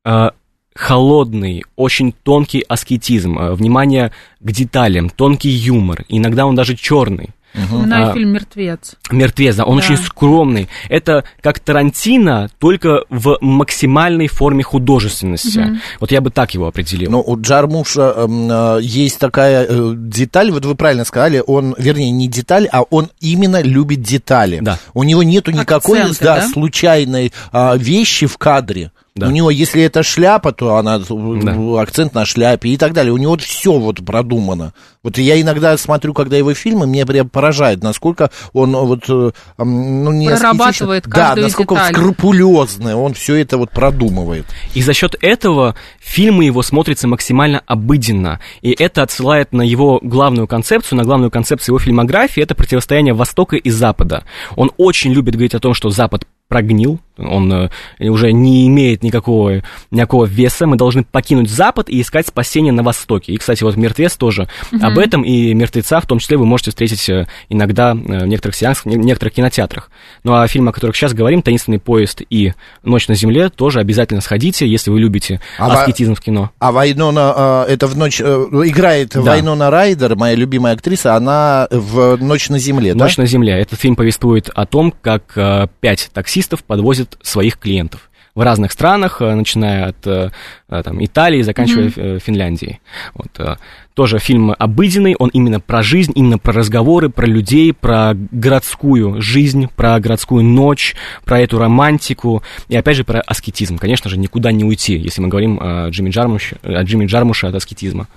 э, 0.06 0.30
холодный, 0.76 1.63
очень 1.76 2.13
тонкий 2.24 2.63
аскетизм, 2.67 3.38
э, 3.38 3.54
внимание 3.54 4.12
к 4.39 4.52
деталям, 4.52 5.10
тонкий 5.10 5.50
юмор, 5.50 6.06
иногда 6.08 6.46
он 6.46 6.56
даже 6.56 6.76
черный. 6.76 7.30
Вспоминаю 7.53 8.09
А, 8.09 8.13
фильм 8.13 8.29
«Мертвец». 8.29 8.95
Мертвец, 9.11 9.55
да, 9.55 9.65
он 9.65 9.77
Да. 9.77 9.83
очень 9.83 9.97
скромный. 9.97 10.69
Это 10.89 11.23
как 11.41 11.59
Тарантино, 11.59 12.49
только 12.59 13.03
в 13.09 13.37
максимальной 13.41 14.27
форме 14.27 14.63
художественности. 14.63 15.79
Вот 15.99 16.11
я 16.11 16.21
бы 16.21 16.29
так 16.31 16.53
его 16.53 16.67
определил. 16.67 17.11
Ну, 17.11 17.23
у 17.25 17.39
Джармуша 17.39 18.13
эм, 18.17 18.49
э, 18.51 18.79
есть 18.81 19.19
такая 19.19 19.65
э, 19.69 19.93
деталь, 19.95 20.51
вот 20.51 20.65
вы 20.65 20.75
правильно 20.75 21.05
сказали, 21.05 21.43
он, 21.45 21.75
вернее, 21.77 22.11
не 22.11 22.27
деталь, 22.27 22.67
а 22.71 22.81
он 22.81 23.09
именно 23.19 23.61
любит 23.61 24.01
детали. 24.01 24.59
Да. 24.61 24.79
У 24.93 25.03
него 25.03 25.23
нету 25.23 25.51
никакой 25.51 25.99
Акценты, 26.01 26.23
да, 26.23 26.35
да? 26.37 26.47
случайной 26.47 27.31
а, 27.51 27.75
вещи 27.77 28.25
в 28.25 28.37
кадре. 28.37 28.91
Да. 29.15 29.28
У 29.28 29.32
него, 29.32 29.52
если 29.52 29.84
это 29.84 30.02
шляпа, 30.02 30.52
то 30.54 30.78
она 30.78 30.97
э, 30.97 31.78
акцент 31.80 32.15
на 32.15 32.26
шляпе 32.26 32.69
и 32.69 32.78
так 32.78 32.93
далее. 32.93 33.13
У 33.13 33.17
него 33.17 33.38
все 33.38 33.78
вот 33.78 34.04
продумано. 34.04 34.73
Вот 35.04 35.19
я 35.19 35.39
иногда 35.39 35.78
смотрю, 35.78 36.15
когда 36.15 36.36
его 36.36 36.56
фильмы, 36.56 36.88
меня 36.88 37.06
прям 37.06 37.30
поражает, 37.30 37.84
насколько 37.84 38.32
он 38.54 38.71
вот 38.71 39.04
э, 39.10 39.32
ну, 39.60 40.12
не 40.12 40.30
Прорабатывает 40.30 41.06
аскетичен. 41.06 41.12
Да, 41.12 41.28
каждую 41.28 41.43
насколько 41.43 41.76
деталь. 41.76 41.93
он 41.93 42.02
скрупулезный, 42.02 42.95
он 42.95 43.13
все 43.13 43.36
это 43.36 43.58
вот 43.60 43.69
продумывает. 43.69 44.47
И 44.73 44.82
за 44.82 44.93
счет 44.93 45.15
этого 45.21 45.76
фильмы 45.99 46.45
его 46.45 46.63
смотрятся 46.63 47.08
максимально 47.08 47.62
обыденно. 47.67 48.39
И 48.62 48.71
это 48.71 49.04
отсылает 49.04 49.54
на 49.54 49.62
его 49.62 49.99
главную 50.02 50.47
концепцию, 50.47 50.97
на 50.97 51.04
главную 51.04 51.30
концепцию 51.30 51.73
его 51.73 51.80
фильмографии, 51.80 52.41
это 52.41 52.56
противостояние 52.56 53.13
Востока 53.13 53.58
и 53.58 53.69
Запада. 53.69 54.23
Он 54.56 54.71
очень 54.78 55.13
любит 55.13 55.36
говорить 55.36 55.54
о 55.54 55.60
том, 55.60 55.76
что 55.76 55.91
Запад 55.91 56.26
прогнил, 56.47 56.99
он 57.17 57.52
э, 57.54 57.69
уже 57.99 58.32
не 58.32 58.67
имеет 58.67 59.04
никакого, 59.04 59.62
никакого 59.91 60.26
веса, 60.26 60.65
мы 60.65 60.78
должны 60.78 61.04
покинуть 61.04 61.49
Запад 61.49 61.89
и 61.89 62.02
искать 62.02 62.28
спасение 62.28 62.73
на 62.73 62.84
Востоке. 62.84 63.34
И, 63.34 63.38
кстати, 63.38 63.63
вот 63.63 63.76
«Мертвец» 63.76 64.15
тоже 64.15 64.47
об 64.82 64.97
этом, 64.97 65.21
и 65.23 65.54
«Мертвеца» 65.54 65.99
в 65.99 66.08
том 66.08 66.19
числе 66.19 66.38
вы 66.38 66.45
можете 66.45 66.71
встретить 66.71 67.08
э, 67.10 67.28
иногда 67.49 67.91
э, 67.91 67.95
в 67.95 68.28
некоторых 68.28 68.56
сеансах, 68.56 68.86
в 68.86 68.88
не- 68.88 68.95
некоторых 68.95 69.34
кинотеатрах. 69.36 69.91
Ну 70.23 70.34
а 70.34 70.47
фильмы, 70.47 70.69
о 70.69 70.73
которых 70.73 70.95
сейчас 70.95 71.13
говорим, 71.13 71.41
«Таинственный 71.41 71.80
поезд» 71.80 72.21
и 72.30 72.54
«Ночь 72.84 73.08
на 73.08 73.15
земле» 73.15 73.49
тоже 73.49 73.80
обязательно 73.80 74.21
сходите, 74.21 74.67
если 74.67 74.89
вы 74.89 74.99
любите 74.99 75.39
А 75.60 75.71
аскетизм 75.71 76.15
в 76.15 76.21
кино. 76.21 76.52
А 76.60 76.71
Вайнона, 76.71 77.65
это 77.67 77.88
в 77.88 77.95
ночь, 77.95 78.21
играет 78.21 79.12
Да. 79.13 79.21
Вайнона 79.21 79.69
Райдер, 79.69 80.15
моя 80.15 80.36
любимая 80.36 80.73
актриса, 80.73 81.15
она 81.15 81.67
в 81.69 82.17
«Ночь 82.17 82.49
на 82.49 82.58
земле», 82.58 82.93
да? 82.93 83.06
«Ночь 83.06 83.17
на 83.17 83.26
земле». 83.26 83.54
Этот 83.54 83.80
фильм 83.80 83.95
повествует 83.95 84.49
о 84.54 84.65
том, 84.65 84.93
как 85.02 85.38
пять 85.80 86.10
таксистов 86.13 86.63
подвозят 86.63 87.02
своих 87.21 87.57
клиентов 87.57 88.09
в 88.35 88.41
разных 88.41 88.71
странах, 88.71 89.21
э, 89.21 89.35
начиная 89.35 89.89
от 89.89 90.07
э, 90.07 90.31
э, 90.69 90.83
там, 90.83 91.03
Италии, 91.03 91.41
заканчивая 91.41 91.91
э, 91.95 92.19
Финляндией. 92.19 92.79
Вот, 93.13 93.59
тоже 93.93 94.17
фильм 94.17 94.55
обыденный, 94.57 95.15
он 95.19 95.29
именно 95.29 95.59
про 95.59 95.83
жизнь, 95.83 96.13
именно 96.15 96.39
про 96.39 96.51
разговоры, 96.51 97.09
про 97.09 97.27
людей, 97.27 97.73
про 97.73 98.13
городскую 98.15 99.21
жизнь, 99.21 99.67
про 99.75 99.99
городскую 99.99 100.43
ночь, 100.43 100.95
про 101.25 101.39
эту 101.41 101.59
романтику 101.59 102.41
и, 102.69 102.75
опять 102.75 102.97
же, 102.97 103.03
про 103.03 103.21
аскетизм. 103.21 103.77
Конечно 103.77 104.09
же, 104.09 104.17
никуда 104.17 104.51
не 104.51 104.63
уйти, 104.63 104.97
если 104.97 105.21
мы 105.21 105.27
говорим 105.27 105.59
о 105.61 105.89
Джимми 105.89 106.09
Джармуше, 106.09 106.57
о 106.63 106.81
Джимми 106.81 107.05
Джармуше 107.05 107.45
от 107.45 107.53
аскетизма. 107.53 108.07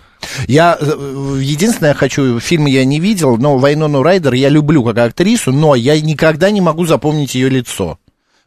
Я, 0.47 0.79
единственное, 0.81 1.93
хочу, 1.93 2.41
фильмы 2.41 2.71
я 2.71 2.87
не 2.87 2.99
видел, 2.99 3.37
но 3.37 3.59
Вайнону 3.59 4.03
Райдер 4.03 4.33
я 4.33 4.49
люблю 4.49 4.83
как 4.83 4.97
актрису, 4.97 5.53
но 5.53 5.75
я 5.75 6.01
никогда 6.01 6.51
не 6.51 6.63
могу 6.63 6.87
запомнить 6.87 7.35
ее 7.35 7.51
лицо. 7.51 7.99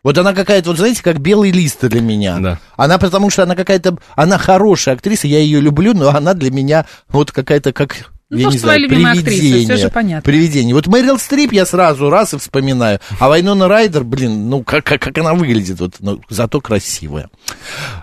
Вот 0.04 0.18
она 0.18 0.34
какая-то, 0.34 0.70
вот 0.70 0.78
знаете, 0.78 1.04
как 1.04 1.20
белый 1.20 1.52
лист 1.52 1.84
для 1.86 2.02
меня. 2.02 2.38
Да. 2.40 2.60
Она 2.78 2.98
потому 2.98 3.30
что 3.30 3.44
она 3.44 3.56
какая-то, 3.56 3.98
она 4.16 4.38
хорошая 4.38 4.96
актриса, 4.96 5.28
я 5.28 5.40
ее 5.40 5.60
люблю, 5.60 5.94
но 5.94 6.10
она 6.10 6.34
для 6.34 6.52
меня 6.52 6.86
вот 7.10 7.32
какая-то 7.32 7.74
как 7.74 8.10
Ну, 8.30 8.38
я 8.38 8.46
потому 8.46 8.52
не 8.54 8.58
что 8.60 8.68
твоя 8.68 8.80
знаю, 8.80 8.90
любимая 8.90 9.14
актриса, 9.14 9.42
привидение. 9.42 9.66
всё 9.66 9.78
же 9.78 9.90
понятно. 9.92 10.22
Привидение. 10.22 10.74
Вот 10.74 10.88
Мэрил 10.88 11.20
Стрип 11.20 11.52
я 11.52 11.66
сразу 11.66 12.10
раз 12.10 12.34
и 12.34 12.38
вспоминаю. 12.38 13.00
А 13.20 13.28
Вайнона 13.28 13.68
Райдер, 13.68 14.04
блин, 14.06 14.50
ну 14.50 14.64
как, 14.64 14.86
как, 14.86 15.02
как 15.02 15.18
она 15.18 15.34
выглядит, 15.34 15.80
вот, 15.82 15.96
ну, 16.00 16.22
зато 16.30 16.62
красивая. 16.62 17.30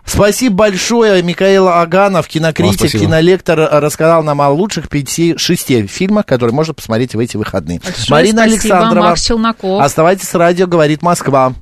Спасибо 0.05 0.55
большое, 0.57 1.23
Михаил 1.23 1.69
Аганов, 1.69 2.29
кинокритик, 2.29 2.81
спасибо. 2.81 3.05
кинолектор, 3.05 3.69
рассказал 3.81 4.23
нам 4.23 4.43
о 4.43 4.51
лучших 4.51 4.91
пяти, 4.91 5.37
шести 5.39 5.87
фильмах, 5.87 6.27
которые 6.27 6.55
можно 6.55 6.75
посмотреть 6.75 7.15
в 7.15 7.19
эти 7.19 7.39
выходные. 7.39 7.81
Большое 7.81 8.05
Марина 8.11 8.43
спасибо, 8.43 8.75
Александрова. 8.75 9.05
Макс 9.07 9.23
Челноков. 9.23 9.83
Оставайтесь 9.83 10.29
с 10.29 10.35
радио, 10.35 10.67
говорит 10.67 11.01
Москва. 11.03 11.55